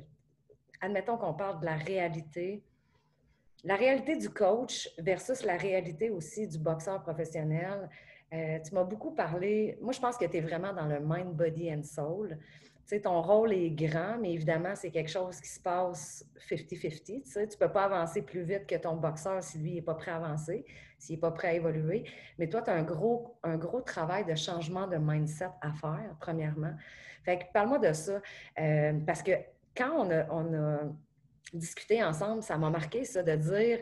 [0.81, 2.63] admettons qu'on parle de la réalité.
[3.63, 7.89] La réalité du coach versus la réalité aussi du boxeur professionnel.
[8.35, 9.79] Euh, tu m'as beaucoup parlé.
[9.81, 12.39] Moi, je pense que tu es vraiment dans le mind, body and soul
[12.87, 17.23] sais, ton rôle est grand, mais évidemment, c'est quelque chose qui se passe 50-50.
[17.23, 20.11] Tu ne peux pas avancer plus vite que ton boxeur si lui n'est pas prêt
[20.11, 20.65] à avancer,
[20.99, 22.05] s'il n'est pas prêt à évoluer.
[22.39, 26.15] Mais toi, tu as un gros, un gros travail de changement de mindset à faire,
[26.21, 26.75] premièrement.
[27.25, 28.21] Fait que parle-moi de ça.
[28.59, 29.33] Euh, parce que
[29.77, 30.81] quand on a, on a
[31.55, 33.81] discuté ensemble, ça m'a marqué ça de dire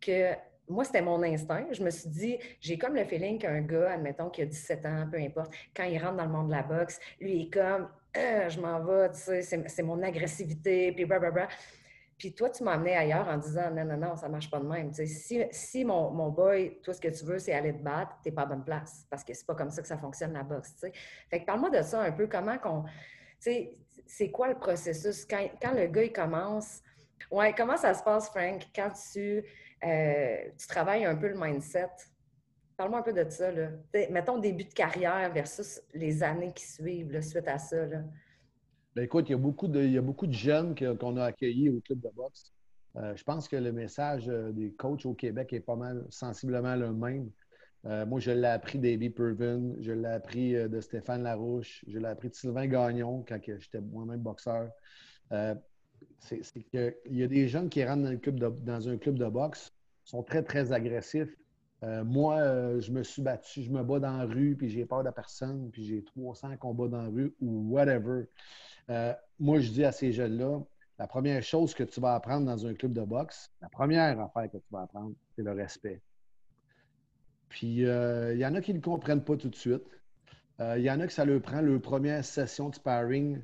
[0.00, 0.34] que
[0.68, 1.66] moi, c'était mon instinct.
[1.72, 5.08] Je me suis dit, j'ai comme le feeling qu'un gars, admettons, qui a 17 ans,
[5.10, 8.48] peu importe, quand il rentre dans le monde de la boxe, lui est comme, euh,
[8.48, 11.48] je m'en vais, tu sais, c'est mon agressivité, puis blablabla.
[12.16, 14.90] Puis toi, tu amené ailleurs en disant, non, non, non, ça marche pas de même.
[14.90, 17.82] Tu sais, si, si mon, mon, boy, toi, ce que tu veux, c'est aller te
[17.82, 20.32] battre, t'es pas à bonne place, parce que c'est pas comme ça que ça fonctionne
[20.32, 20.92] la boxe, tu sais.
[21.28, 22.90] Fait que parle-moi de ça un peu, comment qu'on, tu
[23.40, 25.26] sais, c'est quoi le processus?
[25.26, 26.82] Quand, quand le gars, il commence,
[27.30, 29.44] ouais, comment ça se passe, Frank, quand tu
[29.84, 31.90] euh, tu travailles un peu le mindset.
[32.76, 33.52] Parle-moi un peu de ça.
[33.52, 33.68] Là.
[34.10, 37.86] Mettons début de carrière versus les années qui suivent suite à ça.
[37.86, 38.02] Là.
[38.96, 41.24] Ben, écoute, il y, a beaucoup de, il y a beaucoup de jeunes qu'on a
[41.24, 42.52] accueillis au club de boxe.
[42.96, 46.76] Euh, je pense que le message euh, des coachs au Québec est pas mal sensiblement
[46.76, 47.30] le même.
[48.06, 52.30] moi, je l'ai appris d'Aby Pervin, je l'ai appris de Stéphane Larouche, je l'ai appris
[52.30, 54.70] de Sylvain Gagnon quand j'étais moi-même boxeur
[56.18, 59.72] c'est qu'il y a des jeunes qui rentrent dans, un club de boxe,
[60.04, 61.34] sont très, très agressifs.
[61.82, 64.86] Euh, moi, euh, je me suis battu, je me bats dans la rue, puis j'ai
[64.86, 68.24] peur de personne, puis j'ai 300 combats dans la rue ou whatever.
[68.90, 70.60] Euh, moi, je dis à ces jeunes-là,
[70.98, 74.50] la première chose que tu vas apprendre dans un club de boxe, la première affaire
[74.50, 76.00] que tu vas apprendre, c'est le respect.
[77.48, 79.84] Puis, il y en a qui ne le comprennent pas tout de suite.
[80.58, 83.40] Il y en a que ça leur prend leur première session de sparring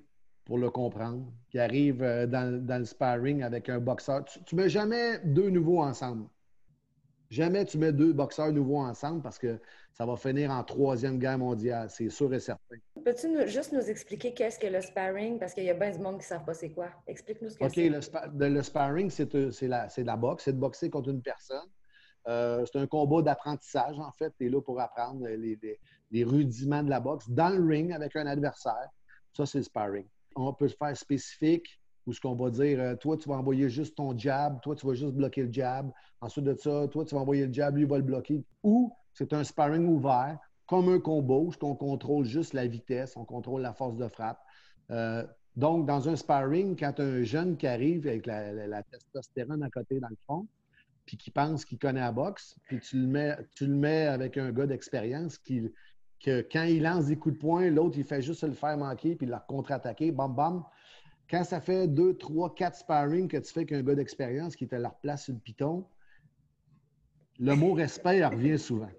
[0.51, 4.25] pour le comprendre, qui arrive euh, dans, le sparring avec un boxeur.
[4.25, 6.27] Tu ne mets jamais deux nouveaux ensemble.
[7.31, 9.61] Jamais tu mets deux boxeurs nouveaux ensemble parce que
[9.93, 12.77] ça va finir en troisième guerre mondiale, c'est sûr et certain.
[13.05, 15.39] Peux-tu juste nous expliquer qu'est-ce que le sparring?
[15.39, 16.89] Parce qu'il y a bien du monde qui ne savent pas c'est quoi.
[17.07, 17.89] Explique-nous ce que c'est.
[17.89, 17.95] OK,
[18.35, 21.69] le, sparring, euh, c'est la, la boxe, c'est de boxer contre une personne.
[22.27, 24.33] Euh, c'est un combat d'apprentissage, en fait.
[24.37, 25.59] Tu es là pour apprendre les,
[26.11, 28.89] les, rudiments de la boxe dans le ring avec un adversaire.
[29.33, 31.80] Ça, c'est le sparring on peut se faire spécifique
[32.11, 34.85] où ce qu'on va dire, euh, toi, tu vas envoyer juste ton jab, toi, tu
[34.85, 35.91] vas juste bloquer le jab.
[36.21, 38.45] Ensuite de ça, toi, tu vas envoyer le jab, lui va le bloquer.
[38.65, 43.25] Ou c'est un sparring ouvert, comme un combo, où on contrôle juste la vitesse, on
[43.25, 44.41] contrôle la force de frappe.
[44.91, 50.01] Euh, donc, dans un sparring, quand un jeune qui arrive avec la, testostérone à côté
[50.01, 50.47] dans le fond,
[51.07, 54.37] puis qui pense qu'il connaît la boxe, puis tu le mets, tu le mets avec
[54.37, 55.73] un gars d'expérience qui,
[56.21, 59.17] que quand il lance des coups de poing, l'autre, il fait juste le faire manquer
[59.17, 60.65] puis la contre-attaquer, bam, bam.
[61.31, 64.75] Quand ça fait deux, trois, quatre sparring que tu fais qu'un gars d'expérience qui te
[64.75, 65.87] leur place sur le piton,
[67.39, 68.91] le mot respect revient souvent.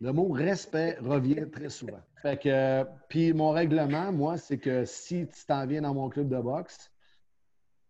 [0.00, 2.00] Le mot respect revient très souvent.
[2.22, 6.28] Fait que, puis mon règlement, moi, c'est que si tu t'en viens dans mon club
[6.28, 6.90] de boxe,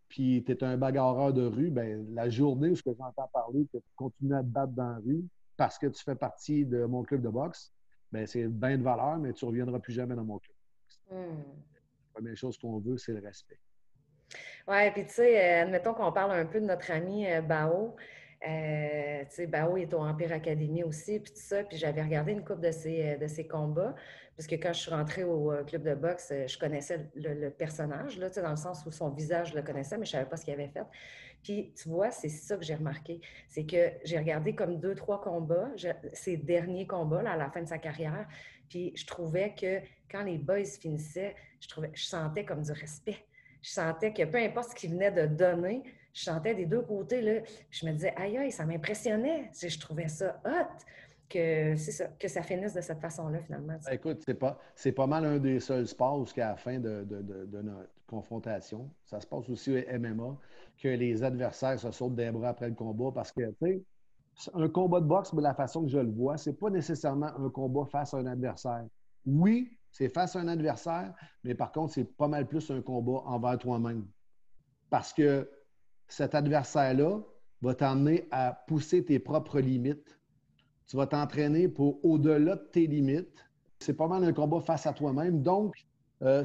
[0.08, 3.78] puis tu es un bagarreur de rue, ben la journée où je j'entends parler que
[3.78, 5.24] tu continues à te battre dans la rue
[5.56, 7.72] parce que tu fais partie de mon club de boxe,
[8.12, 10.56] ben, c'est bien de valeur, mais tu ne reviendras plus jamais dans mon club.
[11.10, 11.42] Hmm.
[12.18, 13.60] La première chose qu'on veut, c'est le respect.
[14.66, 17.94] Oui, puis tu sais, euh, admettons qu'on parle un peu de notre ami euh, Bao.
[18.44, 21.62] Euh, tu sais, Bao est au Empire Academy aussi, puis tout ça.
[21.62, 23.94] Puis j'avais regardé une coupe de ses, de ses combats,
[24.34, 28.50] puisque quand je suis rentrée au club de boxe, je connaissais le, personnage, là, dans
[28.50, 30.54] le sens où son visage, je le connaissais, mais je ne savais pas ce qu'il
[30.54, 30.82] avait fait.
[31.44, 33.20] Puis, tu vois, c'est ça que j'ai remarqué.
[33.48, 35.70] C'est que j'ai regardé comme deux, trois combats,
[36.14, 38.26] ses derniers combats à la fin de sa carrière.
[38.68, 43.24] Puis, je trouvais que quand les boys finissaient, je, trouvais, je sentais comme du respect.
[43.62, 47.20] Je sentais que peu importe ce qu'ils venaient de donner, je sentais des deux côtés.
[47.20, 47.40] Là,
[47.70, 49.50] je me disais, aïe, aïe, ça m'impressionnait.
[49.60, 50.84] Je trouvais ça hot
[51.28, 53.74] que ça, que ça finisse de cette façon-là, finalement.
[53.84, 56.78] Ben, écoute, c'est pas, c'est pas mal un des seuls sports où, à la fin
[56.78, 60.36] de, de, notre confrontation, ça se passe aussi au MMA,
[60.78, 63.84] que les adversaires se sautent des bras après le combat parce que, tu
[64.36, 67.26] sais, un combat de boxe, de la façon que je le vois, c'est pas nécessairement
[67.26, 68.86] un combat face à un adversaire.
[69.26, 73.22] Oui, c'est face à un adversaire, mais par contre, c'est pas mal plus un combat
[73.24, 74.06] envers toi-même.
[74.90, 75.48] Parce que
[76.08, 77.20] cet adversaire-là
[77.62, 80.18] va t'emmener à pousser tes propres limites.
[80.86, 83.44] Tu vas t'entraîner pour au-delà de tes limites.
[83.80, 85.42] C'est pas mal un combat face à toi-même.
[85.42, 85.86] Donc,
[86.22, 86.44] euh,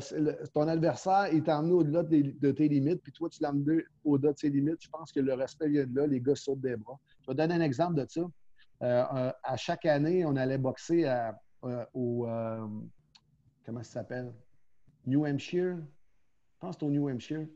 [0.54, 4.38] ton adversaire est emmené au-delà de, tes limites, puis toi, tu l'as emmené au-delà de
[4.38, 4.78] ses limites.
[4.82, 6.08] Je pense que le respect vient de là.
[6.08, 7.00] Les gars sautent des bras.
[7.22, 8.22] Je vais donner un exemple de ça.
[8.22, 11.10] Euh, euh, à chaque année, on allait boxer
[11.94, 12.28] au.
[13.66, 14.34] Comment ça s'appelle?
[15.06, 15.78] New Hampshire?
[16.60, 17.48] Pense au New Hampshire.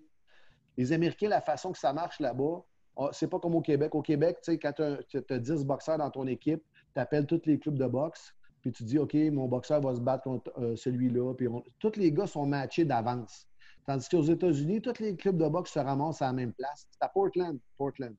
[0.75, 2.63] Les Américains, la façon que ça marche là-bas,
[3.11, 3.95] c'est pas comme au Québec.
[3.95, 7.41] Au Québec, tu sais, quand tu as, 10 boxeurs dans ton équipe, tu appelles tous
[7.45, 10.75] les clubs de boxe, puis tu dis, OK, mon boxeur va se battre contre euh,
[10.75, 11.33] celui-là.
[11.35, 11.47] Puis
[11.79, 13.47] tous les gars sont matchés d'avance.
[13.85, 16.87] Tandis qu'aux États-Unis, tous les clubs de boxe se ramassent à la même place.
[16.89, 17.57] C'est à Portland.
[17.77, 18.15] Portland.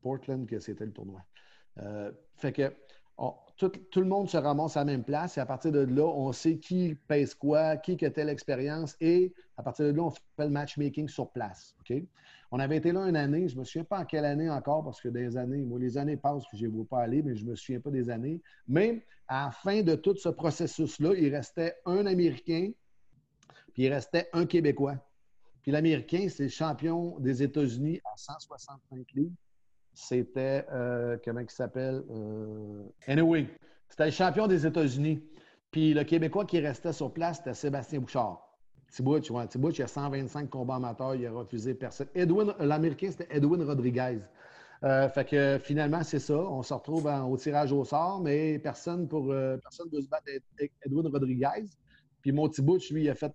[0.00, 1.20] Portland que c'était le tournoi.
[1.78, 2.74] Euh, fait que
[3.68, 6.32] tout, le monde se ramasse à la même place et à partir de là, on
[6.32, 10.20] sait qui pèse quoi, qui a telle expérience et à partir de là, on fait
[10.38, 11.74] le matchmaking sur place.
[11.80, 12.02] OK?
[12.50, 14.84] On avait été là une année, je ne me souviens pas en quelle année encore
[14.84, 17.44] parce que des années, moi, les années passent que je ne pas aller, mais je
[17.44, 18.40] ne me souviens pas des années.
[18.68, 22.70] Mais à la fin de tout ce processus-là, il restait un Américain
[23.72, 24.96] puis il restait un Québécois.
[25.62, 29.32] Puis l'Américain, c'est le champion des États-Unis à 165 livres
[29.94, 32.02] c'était, euh, comment il s'appelle?
[32.10, 33.46] Euh, anyway,
[33.88, 35.22] c'était le champion des États-Unis.
[35.70, 38.48] Puis le Québécois qui restait sur place, c'était Sébastien Bouchard.
[38.90, 42.08] Thibouch, vois, Thibouch, il a 125 combats amateurs, il a refusé personne.
[42.14, 44.18] Edwin, l'Américain, c'était Edwin Rodriguez.
[44.84, 46.36] Euh, fait que finalement, c'est ça.
[46.36, 49.28] On se retrouve au tirage au sort, mais personne pour
[49.62, 50.24] personne ne veut se battre
[50.58, 51.70] avec Edwin Rodriguez.
[52.20, 53.32] Puis mon Thibouch, lui, il a fait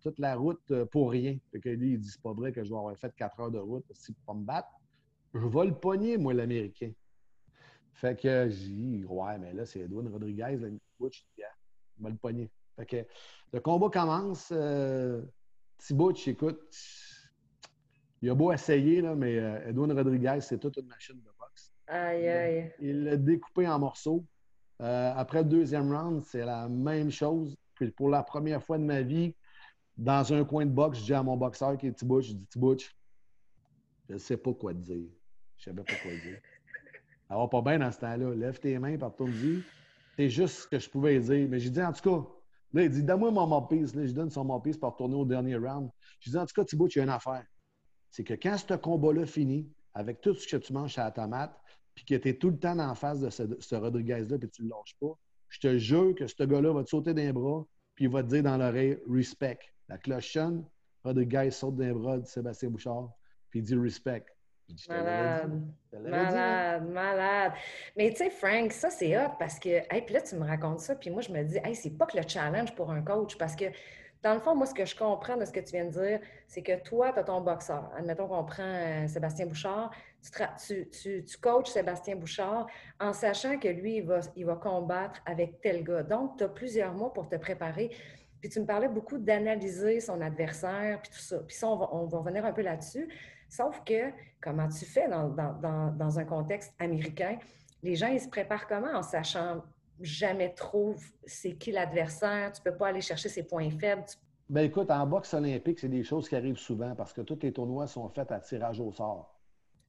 [0.00, 1.36] toute la route pour rien.
[1.52, 3.52] Fait que lui, il dit c'est pas vrai que je vais avoir fait quatre heures
[3.52, 3.84] de route
[4.26, 4.68] pour me battre
[5.34, 6.92] je vais le pogner, moi, l'Américain.
[7.92, 11.44] Fait que j'ai dit, ouais, mais là, c'est Edwin Rodriguez, le Butch, il
[11.98, 12.50] va le pogner.
[12.76, 13.06] Fait que
[13.52, 14.52] le combat commence.
[14.52, 15.22] Euh,
[15.90, 16.60] Butch, écoute,
[18.22, 21.72] il a beau essayer, là, mais euh, Edwin Rodriguez, c'est toute une machine de boxe.
[21.86, 22.72] Aïe, aïe.
[22.80, 24.24] Il l'a découpé en morceaux.
[24.80, 27.56] Euh, après le deuxième round, c'est la même chose.
[27.74, 29.34] Puis pour la première fois de ma vie,
[29.96, 32.46] dans un coin de boxe, je dis à mon boxeur qui est Tibouch, je dis
[32.46, 32.96] Tibouch,
[34.08, 35.10] je ne sais pas quoi te dire.
[35.64, 36.38] Je ne savais pas quoi dire.
[37.28, 38.34] Ça va pas bien dans ce temps-là.
[38.34, 39.62] Lève tes mains, par ton vie.
[40.16, 41.48] C'est juste ce que je pouvais dire.
[41.48, 42.26] Mais j'ai dit, en tout cas,
[42.74, 43.80] là, il dit, donne-moi mon moppies.
[43.94, 45.90] Là, je donne son moppies pour retourner au dernier round.
[46.20, 47.44] Je dis, en tout cas, Thibaut, tu as une affaire.
[48.10, 51.56] C'est que quand ce combat-là finit, avec tout ce que tu manges à la tomate,
[51.94, 54.68] puis que tu es tout le temps en face de ce, Rodriguez-là, puis tu ne
[54.68, 55.16] le lâches pas,
[55.48, 58.28] je te jure que ce gars-là va te sauter d'un bras, puis il va te
[58.28, 59.58] dire dans l'oreille respect.
[59.88, 60.66] La cloche sonne,
[61.04, 63.12] Rodriguez saute d'un bras de Sébastien Bouchard,
[63.50, 64.24] puis il dit respect.
[64.88, 65.62] Malade.
[65.92, 67.52] Malade, malade.
[67.96, 70.80] Mais tu sais, Frank, ça c'est hot parce que, hey, puis là, tu me racontes
[70.80, 73.36] ça, puis moi, je me dis, hey, c'est pas que le challenge pour un coach
[73.36, 73.66] parce que,
[74.22, 76.20] dans le fond, moi, ce que je comprends de ce que tu viens de dire,
[76.48, 77.90] c'est que toi, tu as ton boxeur.
[77.96, 79.90] Admettons qu'on prend euh, Sébastien Bouchard,
[80.66, 82.66] tu, tu, tu, coaches Sébastien Bouchard
[82.98, 86.02] en sachant que lui, il va, il va combattre avec tel gars.
[86.02, 87.90] Donc, tu as plusieurs mois pour te préparer.
[88.40, 91.38] Puis tu me parlais beaucoup d'analyser son adversaire, puis tout ça.
[91.40, 93.08] Puis ça, on va, on va revenir un peu là-dessus.
[93.48, 97.38] Sauf que, comment tu fais dans, un contexte américain?
[97.82, 99.62] Les gens, ils se préparent comment en sachant
[100.00, 100.94] jamais trop
[101.26, 102.52] c'est qui l'adversaire?
[102.52, 104.04] Tu ne peux pas aller chercher ses points faibles.
[104.50, 107.52] Ben écoute, en boxe olympique, c'est des choses qui arrivent souvent parce que tous les
[107.52, 109.34] tournois sont faits à tirage au sort.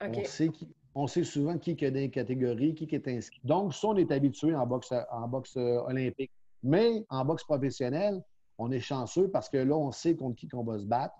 [0.01, 0.49] On, sait
[0.93, 3.41] on sait souvent qui est dans les catégories, qui est inscrit.
[3.43, 6.31] Donc, ça, on est habitué en boxe, en boxe euh, olympique.
[6.63, 8.23] Mais en boxe professionnelle,
[8.57, 11.15] on est chanceux parce que là, on sait contre qui on va se battre.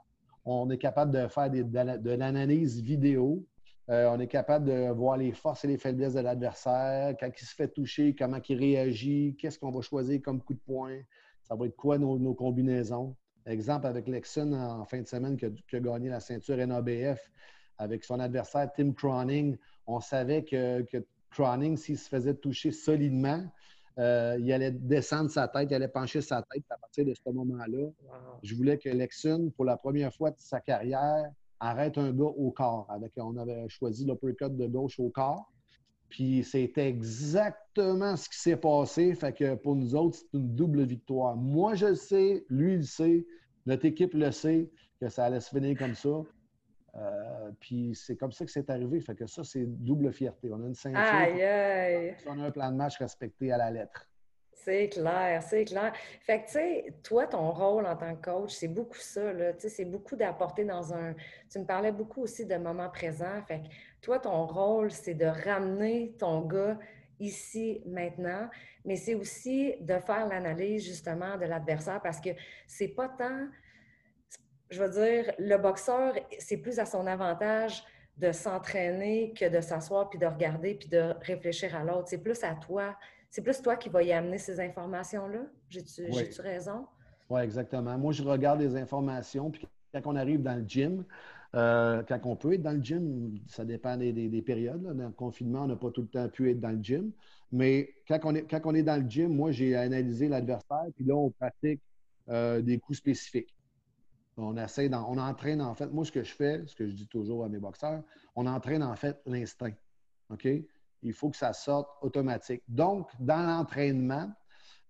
[0.45, 3.45] On est capable de faire de, l'analyse vidéo.
[3.89, 7.45] Euh, on est capable de voir les forces et les faiblesses de l'adversaire, quand il
[7.45, 10.97] se fait toucher, comment il réagit, qu'est-ce qu'on va choisir comme coup de poing,
[11.43, 13.15] ça va être quoi nos, combinaisons?
[13.45, 17.31] Exemple avec Lexon en fin de semaine qui a, gagné la ceinture NABF
[17.77, 19.55] avec son adversaire Tim Croning.
[19.85, 23.43] On savait que, que Croning, s'il se faisait toucher solidement,
[23.97, 27.31] euh, il allait descendre sa tête, il allait pencher sa tête à partir de ce
[27.31, 27.89] moment-là.
[28.43, 32.51] Je voulais que Lexon, pour la première fois de sa carrière, arrête un gars au
[32.51, 32.87] corps.
[32.89, 35.51] Avec, on avait choisi l'uppercut de gauche au corps.
[36.09, 39.15] Puis c'était exactement ce qui s'est passé.
[39.15, 41.35] Fait que pour nous autres, c'est une double victoire.
[41.35, 43.25] Moi, je le sais, lui, il le sait,
[43.65, 46.21] notre équipe le sait, que ça allait se finir comme ça.
[46.97, 48.99] Euh, puis c'est comme ça que c'est arrivé.
[49.01, 50.49] Fait que ça, c'est double fierté.
[50.51, 50.99] On a une ceinture.
[50.99, 52.15] Aïe, aïe.
[52.25, 54.07] On a un plan de match respecté à la lettre.
[54.53, 55.93] C'est clair, c'est clair.
[56.21, 59.53] Fait que, tu sais, toi, ton rôle en tant que coach, c'est beaucoup ça, là.
[59.53, 61.13] Tu sais, c'est beaucoup d'apporter dans un...
[61.51, 63.43] Tu me parlais beaucoup aussi de moment présent.
[63.47, 63.67] Fait que,
[64.01, 66.79] toi, ton rôle, c'est de ramener ton gars
[67.19, 68.49] ici, maintenant,
[68.85, 72.29] mais c'est aussi de faire l'analyse, justement, de l'adversaire parce que
[72.67, 73.47] c'est pas tant
[74.75, 77.83] je veux dire, le boxeur, c'est plus à son avantage
[78.17, 82.07] de s'entraîner que de s'asseoir puis de regarder puis de réfléchir à l'autre.
[82.07, 82.95] C'est plus à toi.
[83.29, 85.39] C'est plus toi qui vas y amener ces informations-là.
[85.69, 86.85] J'ai-tu raison?
[87.29, 87.97] Oui, exactement.
[87.97, 91.05] Moi, je regarde les informations, puis quand on arrive dans le gym,
[91.55, 94.83] euh, quand on peut être dans le gym, ça dépend des, périodes.
[94.83, 97.11] Dans le confinement, on n'a pas tout le temps pu être dans le gym.
[97.51, 101.05] Mais quand on est, quand on est dans le gym, moi, j'ai analysé l'adversaire, puis
[101.05, 101.81] là, on pratique
[102.29, 103.54] euh, des coups spécifiques.
[104.37, 107.07] On essaie, on entraîne en fait, moi, ce que je fais, ce que je dis
[107.07, 108.03] toujours à mes boxeurs,
[108.35, 109.73] on entraîne en fait l'instinct.
[110.29, 110.47] OK?
[111.03, 112.61] Il faut que ça sorte automatique.
[112.67, 114.31] Donc, dans l'entraînement,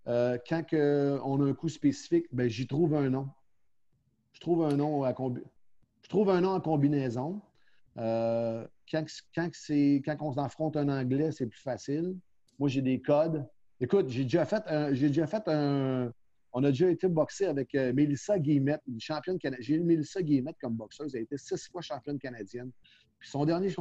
[0.08, 3.30] euh, quand on a un coup spécifique, ben, j'y trouve un nom.
[4.34, 7.42] Je trouve un nom à Je trouve un nom en combinaison.
[7.98, 9.50] Euh, quand, quand,
[10.06, 12.18] quand, on affronte un anglais, c'est plus facile.
[12.60, 13.48] Moi, j'ai des codes.
[13.80, 14.64] Écoute, j'ai déjà fait
[15.48, 16.12] un,
[16.56, 19.62] on a déjà été boxé avec euh, Mélissa Guillemette, une championne canadienne.
[19.62, 21.14] J'ai eu Mélissa Guillemette comme boxeuse.
[21.14, 22.72] Elle a été six fois championne canadienne.
[23.20, 23.76] Puis son dernier,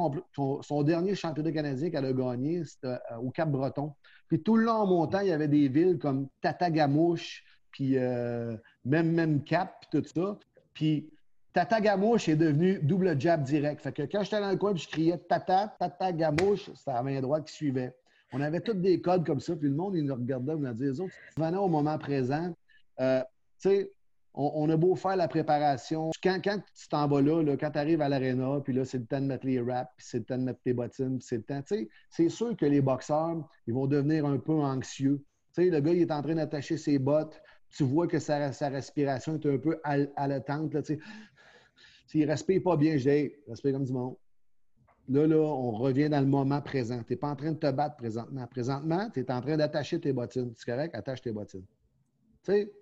[0.84, 3.92] dernier championnat canadien qu'elle a gagné, c'était euh, au Cap-Breton.
[4.26, 8.56] Puis tout le long en montant, il y avait des villes comme Tatagamouche, puis euh,
[8.84, 10.37] même, même Cap, puis tout ça.
[10.72, 11.08] Puis
[11.52, 13.82] Tatagamouche est devenu double jab direct.
[13.82, 17.46] Fait que quand j'étais dans le coin, je criais Tata, Tatagamouche, c'était la main droite
[17.46, 17.94] qui suivait.
[18.32, 20.87] On avait tous des codes comme ça, puis le monde, nous regardait, on nous disait,
[20.87, 22.52] les autres, venez au moment présent,
[23.00, 23.22] euh,
[23.61, 23.90] tu sais,
[24.35, 26.11] on, a beau faire la préparation.
[26.22, 29.20] Quand, tu t'en vas là, quand tu arrives à l'aréna, puis là, c'est le temps
[29.20, 31.62] de mettre les wraps, puis c'est le temps de mettre tes bottines, c'est le temps.
[31.62, 35.24] Tu sais, c'est sûr que les boxeurs, ils vont devenir un peu anxieux.
[35.54, 37.40] Tu sais, le gars, il est en train d'attacher ses bottes.
[37.70, 40.72] Tu vois que sa, respiration est un peu haletante.
[40.72, 40.98] tu sais.
[42.09, 44.16] S'il respire pas bien, je dis, respire comme du monde.
[45.09, 47.02] Là, là, on revient dans le moment présent.
[47.07, 48.46] Tu n'es pas en train de te battre présentement.
[48.48, 50.52] Présentement, tu es en train d'attacher tes bottines.
[50.57, 50.94] C'est correct?
[50.94, 51.64] Attache tes bottines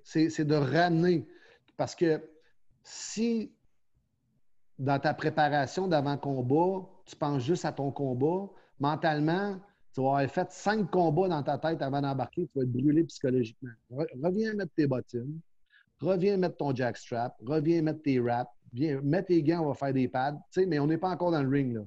[0.02, 1.26] c'est de ramener.
[1.76, 2.22] Parce que
[2.82, 3.52] si
[4.78, 9.58] dans ta préparation d'avant-combat, tu penses juste à ton combat, mentalement,
[9.94, 13.04] tu vas avoir fait cinq combats dans ta tête avant d'embarquer, tu vas être brûlé
[13.04, 13.70] psychologiquement.
[14.22, 15.40] Reviens mettre tes bottines,
[16.00, 19.92] reviens mettre ton jackstrap, reviens mettre tes wraps, viens, mets tes gants, on va faire
[19.92, 20.40] des pads.
[20.66, 21.74] mais on n'est pas encore dans le ring.
[21.74, 21.82] Là.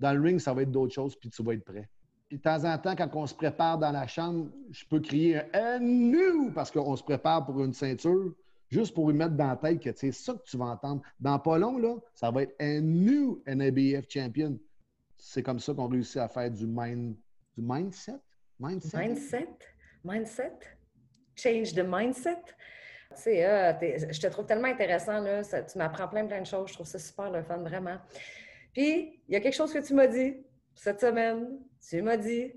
[0.00, 1.88] Dans le ring, ça va être d'autres choses, puis tu vas être prêt
[2.30, 5.78] de temps en temps, quand on se prépare dans la chambre, je peux crier un
[5.78, 8.34] nous parce qu'on se prépare pour une ceinture,
[8.68, 11.02] juste pour lui mettre dans la tête que c'est ça que tu vas entendre.
[11.18, 14.58] Dans pas long, là, ça va être un new NABF champion.
[15.16, 17.16] C'est comme ça qu'on réussit à faire du, mind,
[17.56, 18.20] du mindset?
[18.60, 18.98] Mindset?
[18.98, 19.48] Mindset?
[20.04, 20.58] Mindset?
[21.34, 22.42] Change the mindset?
[23.26, 23.72] Euh,
[24.10, 26.68] je te trouve tellement intéressant, là, tu m'apprends plein, plein de choses.
[26.68, 27.96] Je trouve ça super le fun, vraiment.
[28.72, 30.36] Puis, il y a quelque chose que tu m'as dit
[30.78, 32.52] cette semaine, tu m'as dit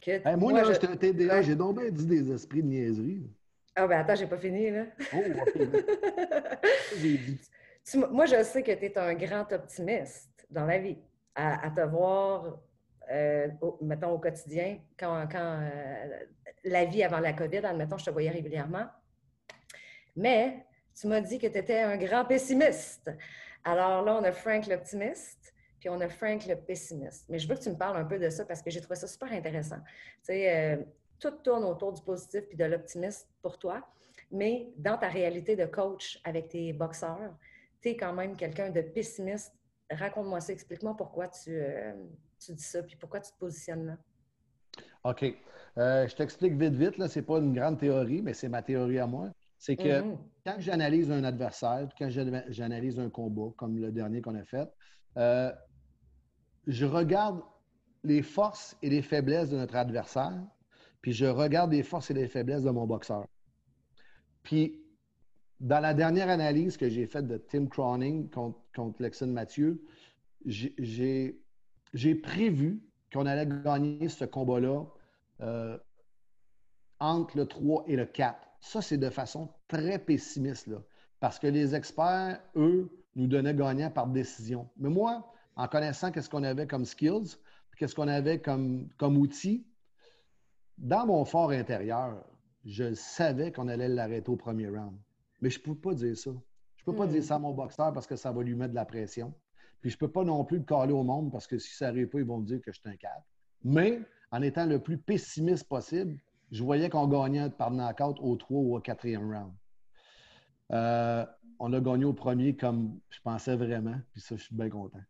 [0.00, 0.36] que.
[0.36, 0.72] moi, là, je...
[0.72, 3.30] j'étais un TDA, j'ai donc bien dit des esprits de niaiserie.
[3.76, 4.86] Ah, ben attends, j'ai pas fini, là.
[5.14, 5.18] Oh,
[6.96, 7.40] j'ai dit.
[8.10, 10.98] moi, je sais que tu es un grand optimiste dans la vie.
[11.36, 12.58] À, te voir,
[13.10, 13.48] euh,
[13.80, 16.24] mettons, au quotidien, quand, quand euh,
[16.64, 18.86] la vie avant la COVID, admettons, je te voyais régulièrement.
[20.16, 20.66] Mais
[21.00, 23.10] tu m'as dit que tu étais un grand pessimiste.
[23.64, 25.49] Alors là, on a Frank l'optimiste
[25.80, 27.24] puis on a Frank le pessimiste.
[27.28, 28.96] Mais je veux que tu me parles un peu de ça parce que j'ai trouvé
[28.96, 29.78] ça super intéressant.
[29.78, 30.76] Tu sais, euh,
[31.18, 33.82] tout tourne autour du positif puis de l'optimisme pour toi,
[34.30, 37.34] mais dans ta réalité de coach avec tes boxeurs,
[37.80, 39.54] tu es quand même quelqu'un de pessimiste.
[39.90, 41.92] Raconte-moi ça, explique-moi pourquoi tu, euh,
[42.38, 43.96] tu, dis ça puis pourquoi tu te positionnes là.
[45.04, 45.24] OK.
[45.78, 47.06] Euh, je t'explique vite, vite.
[47.06, 49.30] Ce n'est pas une grande théorie, mais c'est ma théorie à moi.
[49.56, 50.16] C'est que mm-hmm.
[50.46, 54.68] quand j'analyse un adversaire, quand j'analyse un combat, comme le dernier qu'on a fait,
[56.70, 57.42] je regarde
[58.04, 60.40] les forces et les faiblesses de notre adversaire,
[61.02, 63.26] puis je regarde les forces et les faiblesses de mon boxeur.
[64.42, 64.80] Puis,
[65.58, 69.84] dans la dernière analyse que j'ai faite de Tim Croning contre, Lexon Mathieu,
[70.46, 71.34] j'ai
[72.22, 74.84] prévu qu'on allait gagner ce combat-là
[75.40, 75.76] euh,
[77.00, 78.38] entre le 3 et le 4.
[78.60, 80.70] Ça, c'est de façon très pessimiste,
[81.18, 84.70] parce que les experts, eux, nous donnaient gagnant par décision.
[84.76, 87.36] Mais moi, en connaissant qu'est-ce qu'on avait comme skills,
[87.76, 89.66] qu'est-ce qu'on avait comme, comme outils,
[90.78, 92.24] dans mon fort intérieur,
[92.64, 94.96] je savais qu'on allait l'arrêter au premier round.
[95.40, 96.30] Mais je ne peux pas dire ça.
[96.76, 97.24] Je ne peux pas dire hmm.
[97.24, 99.34] ça à mon boxeur parce que ça va lui mettre de la pression.
[99.80, 101.86] Puis je ne peux pas non plus le caler au monde parce que si ça
[101.86, 103.24] n'arrive pas, ils vont me dire que je suis un cadre.
[103.64, 106.18] Mais en étant le plus pessimiste possible,
[106.50, 109.52] je voyais qu'on gagnait par knockout au 3 ou au 4e round.
[110.72, 111.24] Euh,
[111.58, 113.96] on a gagné au premier comme je pensais vraiment.
[114.12, 115.00] Puis ça, je suis bien content.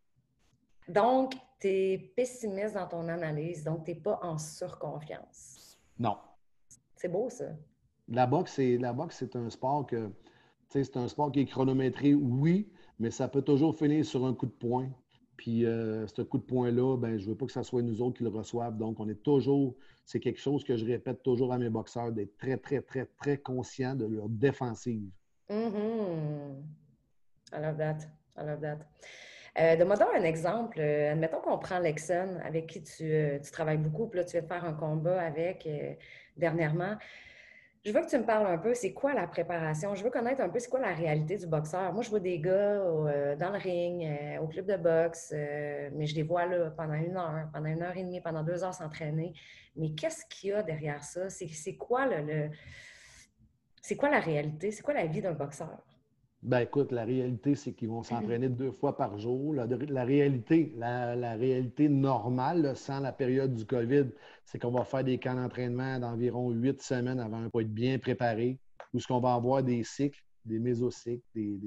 [0.87, 5.79] Donc, tu es pessimiste dans ton analyse, donc tu n'es pas en surconfiance.
[5.99, 6.17] Non.
[6.95, 7.45] C'est beau, ça.
[8.07, 10.11] La boxe, c'est, la boxe, c'est un sport que,
[10.67, 14.45] c'est un sport qui est chronométré, oui, mais ça peut toujours finir sur un coup
[14.45, 14.89] de poing.
[15.37, 18.01] Puis euh, ce coup de poing-là, ben, je ne veux pas que ce soit nous
[18.01, 18.77] autres qui le reçoivent.
[18.77, 19.75] Donc, on est toujours,
[20.05, 23.37] c'est quelque chose que je répète toujours à mes boxeurs, d'être très, très, très, très
[23.37, 25.09] conscient de leur défensive.
[25.49, 26.61] Mm-hmm.
[27.53, 27.97] I love that.
[28.37, 28.79] I love that.
[29.59, 30.79] Euh, Donne-moi un exemple.
[30.79, 34.39] Euh, admettons qu'on prend Lexon, avec qui tu, euh, tu, travailles beaucoup, puis là, tu
[34.39, 35.67] vas faire un combat avec
[36.37, 36.97] dernièrement.
[37.83, 39.95] Je veux que tu me parles un peu, c'est quoi la préparation?
[39.95, 41.91] Je veux connaître un peu c'est quoi la réalité du boxeur?
[41.93, 45.89] Moi, je vois des gars euh, dans le ring, euh, au club de boxe, euh,
[45.93, 48.63] mais je les vois là pendant une heure, pendant une heure et demie, pendant deux
[48.63, 49.33] heures s'entraîner.
[49.75, 51.27] Mais qu'est-ce qu'il y a derrière ça?
[51.31, 52.49] C'est quoi le
[53.81, 54.69] c'est quoi la réalité?
[54.71, 55.83] C'est quoi la vie d'un boxeur?
[56.43, 59.53] Ben écoute, la réalité, c'est qu'ils vont s'entraîner deux fois par jour.
[59.53, 64.05] La, réalité, la, réalité normale, sans la période du COVID,
[64.45, 68.57] c'est qu'on va faire des camps d'entraînement d'environ huit semaines avant pour être bien préparé,
[68.91, 71.59] où ce qu'on va avoir des cycles, des mésocycles, des,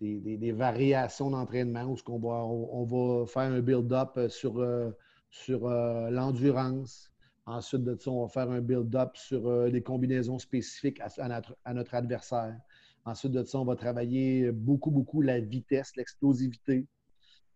[0.00, 4.90] des, variations d'entraînement, où ce qu'on va, on, va faire un build-up sur, euh,
[5.30, 7.12] sur euh, l'endurance.
[7.46, 11.94] Ensuite de ça, on va faire un build-up sur euh, des combinaisons spécifiques à notre
[11.94, 12.56] adversaire.
[13.04, 16.86] Ensuite de ça, on va travailler beaucoup, beaucoup la vitesse, l'explosivité.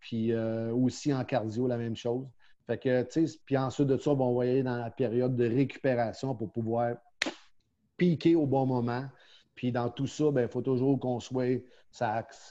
[0.00, 2.26] Puis euh, aussi en cardio, la même chose.
[2.66, 3.06] Fait que,
[3.44, 6.96] puis ensuite de ça, on va aller dans la période de récupération pour pouvoir
[7.96, 9.04] piquer au bon moment.
[9.54, 11.62] Puis dans tout ça, il ben, faut toujours qu'on soit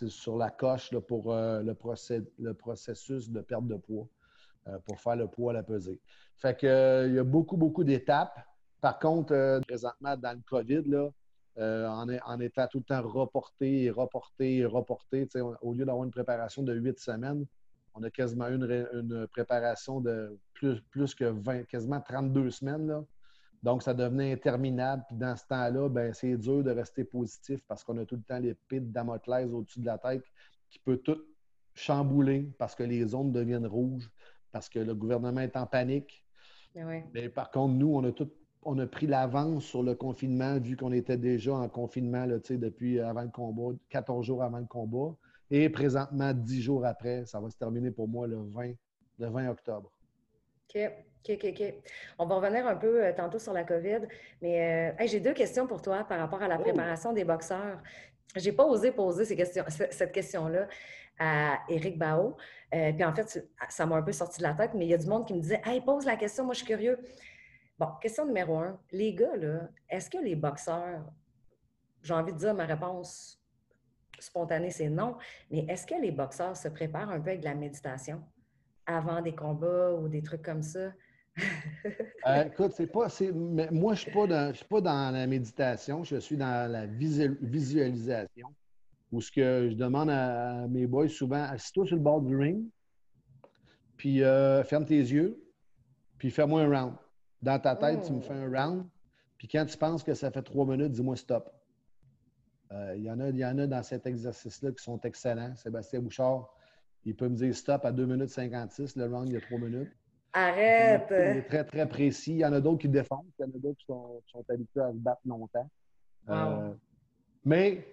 [0.08, 1.78] sur la coche pour euh, le,
[2.40, 4.08] le, processus de perte de poids,
[4.68, 6.00] euh, pour faire le poids à la pesée.
[6.38, 8.40] Fait que, il y a beaucoup, beaucoup d'étapes.
[8.82, 11.10] Par contre, présentement, dans le COVID, là,
[11.58, 15.28] euh, en, étant tout le temps reporté et reporté et reporté.
[15.62, 17.46] Au lieu d'avoir une préparation de huit semaines,
[17.94, 22.88] on a quasiment une, une préparation de plus, plus que 20, quasiment 32 semaines.
[22.88, 23.04] Là.
[23.64, 25.04] Donc, ça devenait interminable.
[25.08, 28.22] Puis dans ce temps-là, ben, c'est dur de rester positif parce qu'on a tout le
[28.22, 30.24] temps l'épée de Damoclès au-dessus de la tête
[30.70, 31.20] qui peut tout
[31.74, 34.10] chambouler parce que les zones deviennent rouges,
[34.52, 36.26] parce que le gouvernement est en panique.
[36.76, 38.30] Mais, Mais par contre, nous, on a tout
[38.66, 43.00] on a pris l'avance sur le confinement, vu qu'on était déjà en confinement là, depuis
[43.00, 45.16] avant le combat, 14 jours avant le combat.
[45.52, 48.74] Et présentement, 10 jours après, ça va se terminer pour moi le 20,
[49.20, 49.92] le 20 octobre.
[50.68, 50.82] OK.
[51.28, 51.74] OK, OK, OK.
[52.20, 54.02] On va revenir un peu euh, tantôt sur la COVID,
[54.42, 56.64] mais euh, j'ai deux questions pour toi par rapport à la oh!
[56.64, 57.82] préparation des boxeurs.
[58.36, 60.68] Je n'ai pas osé poser ces questions, cette question-là
[61.20, 62.36] à Éric Bao.
[62.74, 64.94] Euh, puis en fait, ça m'a un peu sorti de la tête, mais il y
[64.94, 67.00] a du monde qui me disait Hey, pose la question, moi je suis curieux.
[67.78, 68.80] Bon, question numéro un.
[68.92, 71.12] Les gars, là, est-ce que les boxeurs,
[72.02, 73.42] j'ai envie de dire ma réponse
[74.20, 75.18] spontanée, c'est non,
[75.52, 78.24] mais est-ce que les boxeurs se préparent un peu avec de la méditation
[78.86, 80.92] avant des combats ou des trucs comme ça?
[82.28, 83.08] Euh, écoute, c'est pas.
[83.34, 88.48] Mais moi, je ne suis, pas dans la méditation, je suis dans la visualisation.
[89.12, 92.66] Où ce que je demande à mes boys souvent, assis-toi sur le bord du ring,
[93.96, 95.40] puis euh, ferme tes yeux,
[96.18, 96.96] puis fais-moi un round.
[97.46, 98.86] Dans ta tête, tu me fais un round,
[99.38, 101.54] puis quand tu penses que ça fait trois minutes, dis-moi stop.
[102.72, 105.56] Euh, il y, en a, y en a dans cet exercice-là qui sont excellents.
[105.56, 106.50] Sébastien Bouchard,
[107.04, 108.96] il peut me dire stop à 2 minutes 56.
[108.96, 109.92] Le round, il y a 3 minutes.
[110.34, 111.06] Arrête!
[111.12, 112.32] Il est très, très précis.
[112.32, 113.28] Il y en a d'autres qui défendent.
[113.38, 115.70] Il y en a d'autres qui sont, habitués à se battre longtemps.
[116.30, 116.74] Euh,
[117.46, 117.86] mais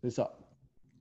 [0.00, 0.38] c'est ça.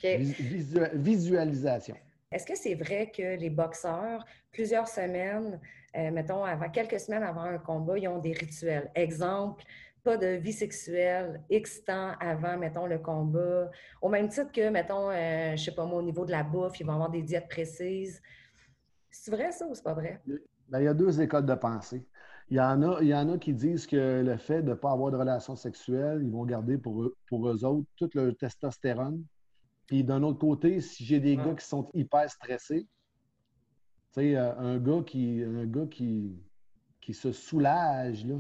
[0.04, 1.96] visualisation.
[2.38, 5.60] Est-ce que c'est vrai que les boxeurs, plusieurs semaines,
[5.96, 8.92] euh, mettons, avant, quelques semaines avant un combat, ils ont des rituels?
[8.94, 9.64] Exemple,
[10.04, 13.72] pas de vie sexuelle X temps avant, mettons, le combat.
[14.04, 16.80] Au même titre que, mettons, euh, je sais pas moi, au niveau de la bouffe,
[16.80, 18.22] ils vont avoir des diètes précises.
[19.10, 20.22] C'est vrai ça ou c'est pas vrai?
[20.70, 22.06] Ben, il y a deux écoles de pensée.
[22.52, 25.18] Il y, en a, il qui disent que le fait de ne pas avoir de
[25.18, 29.26] relations sexuelles, ils vont garder pour eux, pour eux autres toute leur testostérone
[29.88, 32.88] puis d'un autre côté, si j'ai des gars qui sont hyper stressés,
[34.14, 36.38] tu sais, euh, un gars qui, un gars qui,
[37.02, 38.36] qui se soulage, là,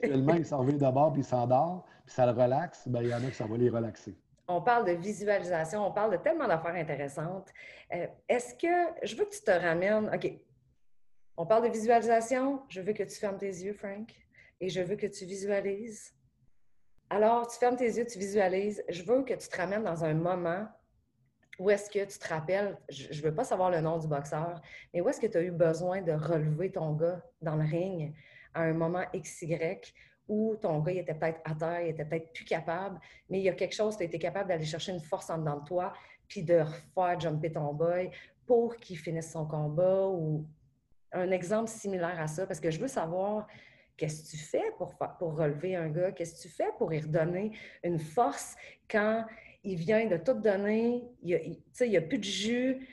[0.00, 3.14] tellement il s'en va d'abord puis il s'endort, puis ça le relaxe, bien, il y
[3.14, 4.16] en a qui ça va les relaxer.
[4.48, 7.50] On parle de visualisation, on parle de tellement d'affaires intéressantes.
[7.92, 10.32] Euh, est-ce que je veux que tu te ramènes, OK,
[11.36, 14.10] on parle de visualisation, je veux que tu fermes tes yeux, Frank,
[14.60, 16.14] et je veux que tu visualises
[17.12, 18.82] alors, tu fermes tes yeux, tu visualises.
[18.88, 20.66] Je veux que tu te ramènes dans un moment
[21.58, 24.62] où est-ce que tu te rappelles, je ne veux pas savoir le nom du boxeur,
[24.92, 28.14] mais où est-ce que tu as eu besoin de relever ton gars dans le ring
[28.54, 29.58] à un moment XY
[30.26, 32.98] où ton gars était peut-être à terre, il était peut-être plus capable,
[33.28, 35.36] mais il y a quelque chose, tu as été capable d'aller chercher une force en
[35.36, 35.92] dedans de toi,
[36.28, 38.10] puis de refaire jumper ton boy
[38.46, 40.46] pour qu'il finisse son combat ou
[41.12, 43.46] un exemple similaire à ça, parce que je veux savoir
[43.96, 46.12] Qu'est-ce que tu fais pour, pour relever un gars?
[46.12, 47.52] Qu'est-ce que tu fais pour y redonner
[47.84, 48.56] une force
[48.90, 49.24] quand
[49.64, 52.88] il vient de tout donner, il n'y a, a, plus de jus?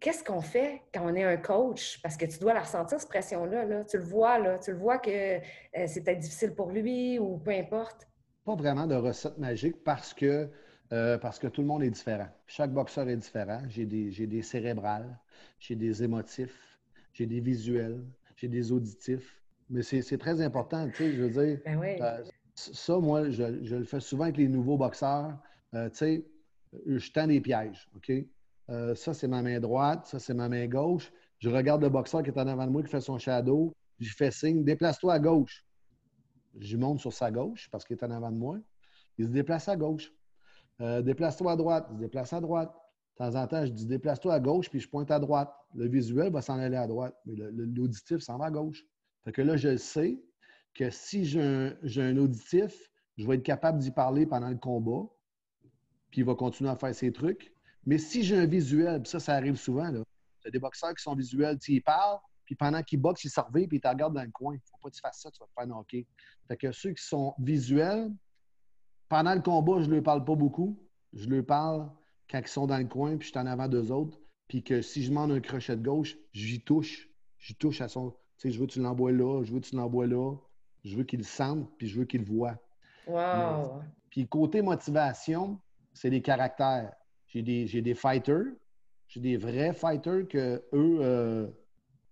[0.00, 2.00] qu'est-ce qu'on fait quand on est un coach?
[2.02, 3.64] Parce que tu dois la ressentir, cette pression-là.
[3.64, 3.84] Là.
[3.84, 4.58] Tu le vois, là.
[4.58, 5.40] Tu le vois que euh,
[5.86, 8.08] c'est difficile pour lui ou peu importe.
[8.44, 10.50] Pas vraiment de recette magique parce que,
[10.92, 12.28] euh, parce que tout le monde est différent.
[12.46, 13.62] Chaque boxeur est différent.
[13.68, 15.18] J'ai des, des cérébrales,
[15.58, 16.78] j'ai des émotifs,
[17.12, 18.04] j'ai des visuels,
[18.36, 19.42] j'ai des auditifs.
[19.70, 21.60] Mais c'est très important, tu sais, je veux dire.
[21.64, 22.00] Ben oui.
[22.00, 25.36] Euh, ça, moi, je, le fais souvent avec les nouveaux boxeurs.
[25.72, 26.26] tu sais,
[26.86, 28.12] je tends des pièges, OK?
[28.70, 30.06] Euh, ça, c'est ma main droite.
[30.06, 31.12] Ça, c'est ma main gauche.
[31.38, 33.72] Je regarde le boxeur qui est en avant de moi, qui fait son shadow.
[33.98, 35.64] Je fais signe, déplace-toi à gauche.
[36.58, 38.58] Je monte sur sa gauche parce qu'il est en avant de moi.
[39.16, 40.12] Il se déplace à gauche.
[40.80, 41.86] Euh, déplace-toi à droite.
[41.90, 42.72] Il se déplace à droite.
[43.18, 45.52] De temps en temps, je dis déplace-toi à gauche, puis je pointe à droite.
[45.74, 48.84] Le visuel va s'en aller à droite, mais l'auditif s'en va à gauche.
[49.32, 50.18] Que là, je sais
[50.74, 55.08] que si j'ai un, auditif, je vais être capable d'y parler pendant le combat,
[56.10, 57.52] puis il va continuer à faire ses trucs.
[57.84, 60.02] Mais si j'ai un visuel, puis ça, ça arrive souvent, là.
[60.44, 63.52] As des boxeurs qui sont visuels, tu y parles, puis pendant qu'ils boxent, ils servent,
[63.52, 64.56] puis ils te regardent dans le coin.
[64.70, 66.06] Faut pas que tu fasses ça, tu vas te faire knocker.
[66.46, 68.10] Fait que ceux qui sont visuels,
[69.08, 70.78] pendant le combat, je ne leur parle pas beaucoup.
[71.12, 71.90] Je leur parle
[72.30, 74.18] quand ils sont dans le coin, puis je suis en avant d'eux autres.
[74.48, 77.10] Puis que si je demande un crochet de gauche, j'y touche.
[77.38, 78.14] J'y touche à son.
[78.38, 80.34] Tu sais, je veux que tu l'envoies là, je veux que tu l'envoies là.
[80.84, 82.56] Je veux qu'il le sente, puis je veux qu'il le voit.
[83.06, 83.82] Wow!
[84.10, 85.60] puis côté motivation,
[85.92, 86.92] c'est les caractères.
[87.26, 88.46] J'ai des, des fighters,
[89.08, 91.48] j'ai des vrais fighters que eux, euh,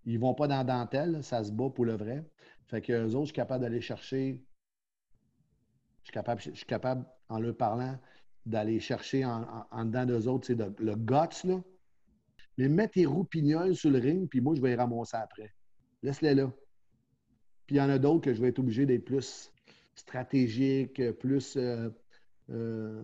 [0.05, 2.25] ils vont pas dans la dentelle, ça se bat pour le vrai.
[2.67, 4.45] Fait que eux autres, je suis capable d'aller chercher.
[6.03, 7.99] Je suis capable, je suis capable, en leur parlant,
[8.45, 11.61] d'aller chercher en, en, dedans d'eux autres, c'est le guts, là.
[12.59, 15.53] Mais mets tes roupignoles sur le ring, puis moi, je vais les ramasser après.
[16.07, 16.53] Laisse-les là.
[17.67, 19.53] Puis il y en a d'autres que je vais être obligé d'être plus
[19.97, 21.91] stratégique, plus euh,
[22.51, 23.03] euh,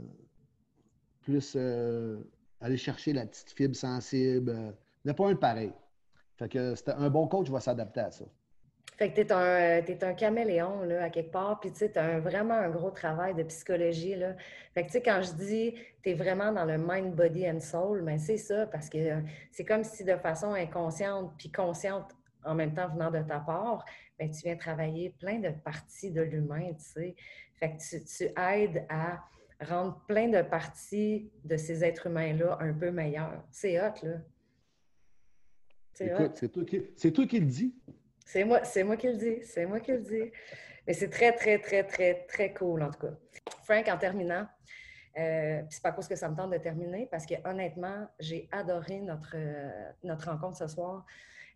[1.22, 2.20] plus euh,
[2.60, 4.52] aller chercher la petite fibre sensible.
[5.04, 5.72] Il n'y a pas un pareil.
[6.36, 8.24] Fait que un bon coach va s'adapter à ça.
[8.96, 12.70] Fait que tu es, un caméléon, là, à quelque part, puis tu as vraiment un
[12.70, 14.36] gros travail de psychologie, là.
[14.74, 15.74] Fait que tu sais, quand je dis
[16.04, 18.98] tu es vraiment dans le mind, body and soul, ben, c'est ça, parce que
[19.50, 22.14] c'est comme si de façon inconsciente puis consciente
[22.44, 23.84] en même temps venant de ta part,
[24.18, 27.16] ben, tu viens travailler plein de parties de l'humain, tu sais.
[27.54, 29.22] Fait que tu, tu aides à
[29.60, 33.44] rendre plein de parties de ces êtres humains-là un peu meilleurs.
[33.50, 34.18] C'est hot, là.
[35.94, 37.74] C'est toi, qui, toi qui le dis.
[38.24, 39.42] C'est moi, moi qui le dis.
[39.42, 40.32] C'est moi qui le dis.
[40.86, 43.14] Mais c'est très, très, très, très, très cool, en tout cas.
[43.62, 44.46] Frank, en terminant,
[45.18, 49.00] euh, c'est pas cause que ça me tente de terminer, parce que honnêtement, j'ai adoré
[49.00, 51.04] notre, euh, notre rencontre ce soir.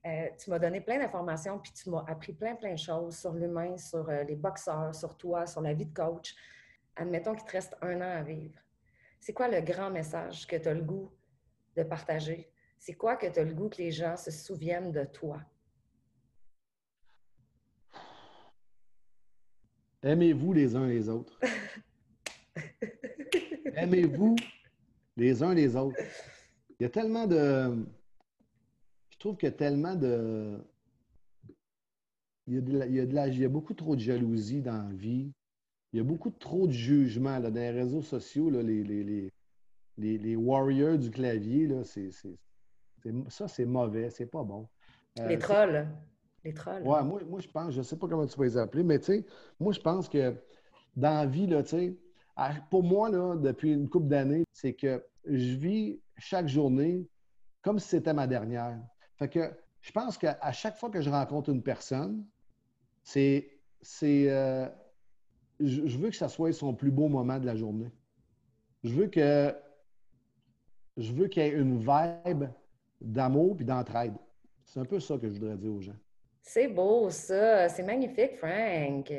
[0.07, 3.33] Euh, tu m'as donné plein d'informations, puis tu m'as appris plein, plein de choses sur
[3.33, 6.35] l'humain, sur euh, les boxeurs, sur toi, sur la vie de coach
[6.97, 8.59] admettons qu'il te reste un an à vivre.
[9.21, 11.13] C'est quoi le grand message que tu as le goût
[11.77, 12.51] de partager?
[12.79, 15.41] C'est quoi que tu as le goût que les gens se souviennent de toi?
[20.03, 21.39] Aimez-vous les uns les autres.
[23.75, 24.37] Aimez-vous
[25.17, 26.01] les uns les autres.
[26.79, 27.87] Il y a tellement de.
[29.17, 30.59] Je trouve qu'il y a tellement de.
[32.47, 34.95] Il y, a il, y a il y a beaucoup trop de jalousie dans la
[34.95, 35.33] vie
[35.97, 39.33] il y a beaucoup trop de jugements dans les réseaux sociaux, les,
[39.97, 41.83] les, warriors du clavier, là,
[43.29, 44.69] ça, c'est mauvais, c'est pas bon.
[45.21, 45.89] Euh, les trolls.
[46.45, 46.83] Les trolls.
[46.83, 48.99] Ouais, moi, moi, je pense, je ne sais pas comment tu vas les appeler, mais
[48.99, 49.27] tu sais,
[49.59, 50.35] moi, je pense que
[50.97, 51.97] dans la vie, là, tu sais,
[52.69, 57.09] pour moi, là, depuis une couple d'années, c'est que je vis chaque journée
[57.63, 58.79] comme si c'était ma dernière.
[59.17, 59.51] Fait que
[59.81, 62.25] je pense qu'à chaque fois que je rencontre une personne,
[63.03, 63.49] c'est.
[63.83, 64.69] c'est euh,
[65.61, 67.91] je, veux que ça soit son plus beau moment de la journée.
[68.85, 69.55] Je veux que
[70.97, 72.45] je veux qu'il y ait une vibe
[73.01, 74.15] d'amour et d'entraide.
[74.65, 75.97] C'est un peu ça que je voudrais dire aux gens.
[76.43, 77.69] C'est beau, ça.
[77.69, 79.13] C'est magnifique, Frank.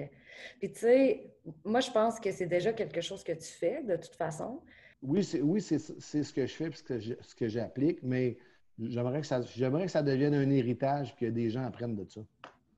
[0.60, 3.96] Puis, tu sais, moi, je pense que c'est déjà quelque chose que tu fais, de
[3.96, 4.62] toute façon.
[5.02, 8.38] Oui, c'est oui, ce que je fais et ce que j'applique, mais
[8.80, 12.22] j'aimerais que, ça, que ça devienne un héritage et que des gens apprennent de ça.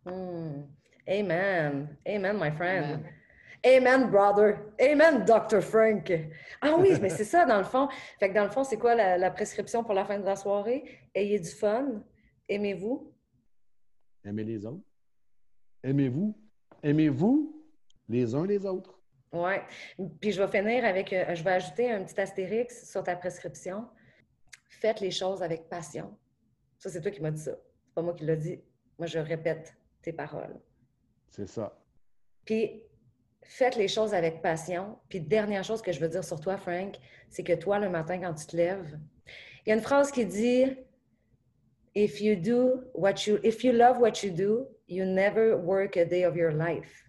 [0.05, 0.63] Hmm.
[1.07, 1.97] Amen.
[2.07, 3.03] Amen, my friend.
[3.65, 4.57] Amen, brother.
[4.79, 5.61] Amen, Dr.
[5.61, 6.11] Frank.
[6.61, 7.89] Ah oui, mais c'est ça, dans le fond.
[8.17, 10.83] Fait que dans le fond, c'est quoi la, prescription pour la fin de la soirée?
[11.13, 12.01] Ayez du fun.
[12.47, 13.13] Aimez-vous.
[14.23, 14.83] Aimez les autres.
[15.83, 16.37] Aimez-vous.
[16.83, 17.65] Aimez-vous
[18.07, 18.97] les uns les autres.
[19.33, 19.53] Oui.
[20.21, 23.85] Puis je vais finir avec, euh, je vais ajouter un petit astérix sur ta prescription.
[24.79, 26.17] Faites les choses avec passion.
[26.77, 27.51] Ça, c'est toi qui m'as dit ça.
[27.85, 28.61] C'est pas moi qui l'ai dit.
[28.97, 30.57] Moi, je répète tes paroles.
[31.29, 31.77] C'est ça.
[32.45, 32.81] Puis
[33.43, 34.97] faites les choses avec passion.
[35.09, 36.95] Puis dernière chose que je veux dire sur toi, Frank,
[37.29, 38.97] c'est que toi, le matin, quand tu te lèves,
[39.65, 40.65] il y a une phrase qui dit
[41.93, 46.05] if you do what you, if you love what you do, you never work a
[46.05, 47.05] day of your life.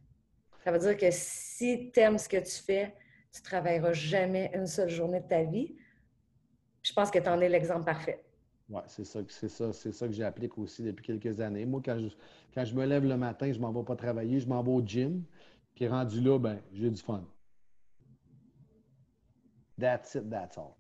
[0.65, 2.93] Ça veut dire que si tu aimes ce que tu fais,
[3.33, 5.77] tu ne travailleras jamais une seule journée de ta vie.
[6.91, 8.21] Je pense que tu en es l'exemple parfait.
[8.69, 11.65] Oui, c'est ça, c'est ça, c'est ça que j'applique aussi depuis quelques années.
[11.65, 12.09] Moi, quand je,
[12.53, 14.73] quand je me lève le matin, je ne m'en vais pas travailler, je m'en vais
[14.73, 15.23] au gym.
[15.73, 17.23] Puis rendu là, ben, j'ai du fun.
[19.79, 20.75] That's it, that's all.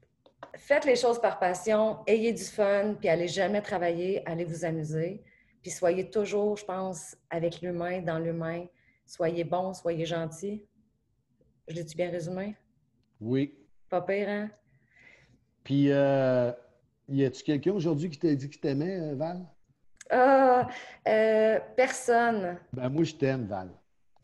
[0.57, 5.23] Faites les choses par passion, ayez du fun, puis allez jamais travailler, allez vous amuser.
[5.63, 8.67] Puis soyez toujours, je pense, avec l'humain, dans l'humain.
[9.07, 10.67] Soyez bon, soyez gentil.
[11.69, 12.57] Je l'ai-tu bien résumé?
[13.21, 13.55] Oui.
[13.89, 14.51] Pas pire, hein?
[15.65, 16.53] Puis, euh,
[17.09, 19.41] y a-tu quelqu'un aujourd'hui qui t'a dit qu'il t'aimait, euh, Val?
[20.11, 20.69] Ah,
[21.07, 22.59] euh, personne.
[22.73, 23.69] Ben, moi, je t'aime, Val.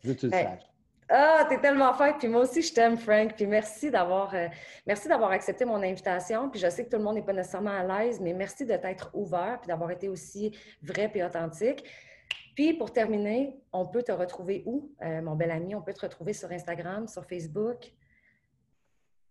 [0.03, 0.67] Je veux que tu le Ben, saches.
[1.09, 2.17] Ah, t'es tellement fort.
[2.17, 3.33] Puis moi aussi, je t'aime, Frank.
[3.33, 4.47] Puis merci d'avoir euh,
[4.85, 6.49] merci d'avoir accepté mon invitation.
[6.49, 8.75] Puis je sais que tout le monde n'est pas nécessairement à l'aise, mais merci de
[8.75, 11.85] t'être ouvert puis d'avoir été aussi vrai et authentique.
[12.55, 15.75] Puis pour terminer, on peut te retrouver où, euh, mon bel ami?
[15.75, 17.93] On peut te retrouver sur Instagram, sur Facebook.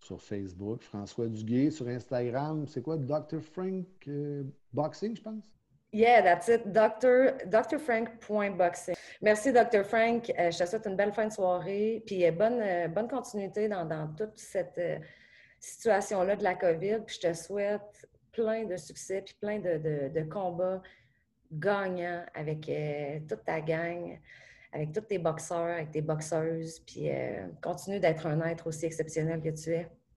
[0.01, 1.71] Sur Facebook, François Duguay.
[1.71, 2.97] Sur Instagram, c'est quoi?
[2.97, 3.41] Dr.
[3.41, 5.45] Frank euh, Boxing, je pense?
[5.93, 6.73] Yeah, that's it.
[6.73, 7.39] Dr.
[7.47, 8.95] drfrank.boxing.
[9.23, 9.85] Merci, Dr.
[9.85, 10.31] Frank.
[10.39, 12.03] Euh, je te souhaite une belle fin de soirée.
[12.07, 14.81] Puis euh, bonne, continuité dans, toute cette
[15.59, 17.01] situation-là de la COVID.
[17.07, 20.83] Puis je te souhaite plein de succès, puis plein de, de- combats
[21.51, 22.71] gagnants avec
[23.29, 24.19] toute ta gang,
[24.73, 26.81] avec tous tes boxeurs, avec tes boxeuses.
[26.81, 29.89] Puis euh, continue d'être un être aussi exceptionnel que tu es.